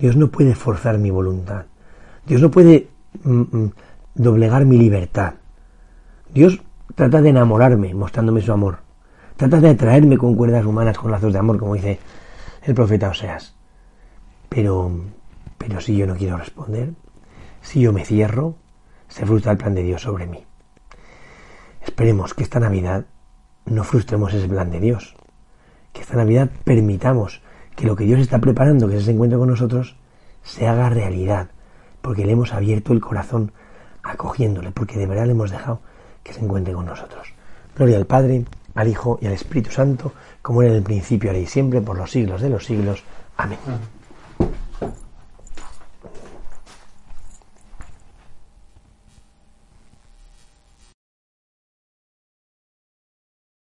Dios 0.00 0.16
no 0.16 0.28
puede 0.28 0.54
forzar 0.54 0.98
mi 0.98 1.10
voluntad. 1.10 1.66
Dios 2.26 2.40
no 2.40 2.50
puede 2.50 2.88
mm, 3.22 3.40
mm, 3.40 3.72
doblegar 4.14 4.64
mi 4.64 4.78
libertad. 4.78 5.34
Dios 6.32 6.62
trata 6.94 7.20
de 7.20 7.28
enamorarme 7.28 7.92
mostrándome 7.94 8.40
su 8.40 8.52
amor. 8.52 8.78
Trata 9.36 9.60
de 9.60 9.70
atraerme 9.70 10.16
con 10.16 10.34
cuerdas 10.34 10.64
humanas, 10.64 10.98
con 10.98 11.10
lazos 11.10 11.32
de 11.32 11.38
amor, 11.38 11.58
como 11.58 11.74
dice 11.74 11.98
el 12.62 12.74
profeta 12.74 13.10
Oseas. 13.10 13.54
Pero, 14.48 14.90
pero 15.58 15.80
si 15.80 15.96
yo 15.96 16.06
no 16.06 16.16
quiero 16.16 16.36
responder, 16.38 16.94
si 17.60 17.80
yo 17.80 17.92
me 17.92 18.04
cierro, 18.04 18.56
se 19.08 19.26
frustra 19.26 19.52
el 19.52 19.58
plan 19.58 19.74
de 19.74 19.82
Dios 19.82 20.02
sobre 20.02 20.26
mí. 20.26 20.44
Esperemos 21.82 22.34
que 22.34 22.42
esta 22.42 22.60
Navidad 22.60 23.04
no 23.66 23.84
frustremos 23.84 24.32
ese 24.32 24.48
plan 24.48 24.70
de 24.70 24.80
Dios. 24.80 25.14
Que 25.92 26.00
esta 26.00 26.16
Navidad 26.16 26.50
permitamos 26.64 27.42
que 27.80 27.86
lo 27.86 27.96
que 27.96 28.04
Dios 28.04 28.20
está 28.20 28.38
preparando, 28.38 28.88
que 28.88 29.00
se 29.00 29.10
encuentre 29.10 29.38
con 29.38 29.48
nosotros, 29.48 29.96
se 30.42 30.68
haga 30.68 30.90
realidad. 30.90 31.48
Porque 32.02 32.26
le 32.26 32.32
hemos 32.32 32.52
abierto 32.52 32.92
el 32.92 33.00
corazón 33.00 33.52
acogiéndole, 34.02 34.70
porque 34.70 34.98
de 34.98 35.06
verdad 35.06 35.24
le 35.24 35.32
hemos 35.32 35.50
dejado 35.50 35.80
que 36.22 36.34
se 36.34 36.44
encuentre 36.44 36.74
con 36.74 36.84
nosotros. 36.84 37.32
Gloria 37.74 37.96
al 37.96 38.04
Padre, 38.04 38.44
al 38.74 38.88
Hijo 38.88 39.18
y 39.22 39.26
al 39.28 39.32
Espíritu 39.32 39.70
Santo, 39.70 40.12
como 40.42 40.60
era 40.60 40.72
en 40.72 40.76
el 40.76 40.82
principio, 40.82 41.30
ahora 41.30 41.40
y 41.40 41.46
siempre, 41.46 41.80
por 41.80 41.96
los 41.96 42.10
siglos 42.10 42.42
de 42.42 42.50
los 42.50 42.66
siglos. 42.66 43.02
Amén. 43.38 43.58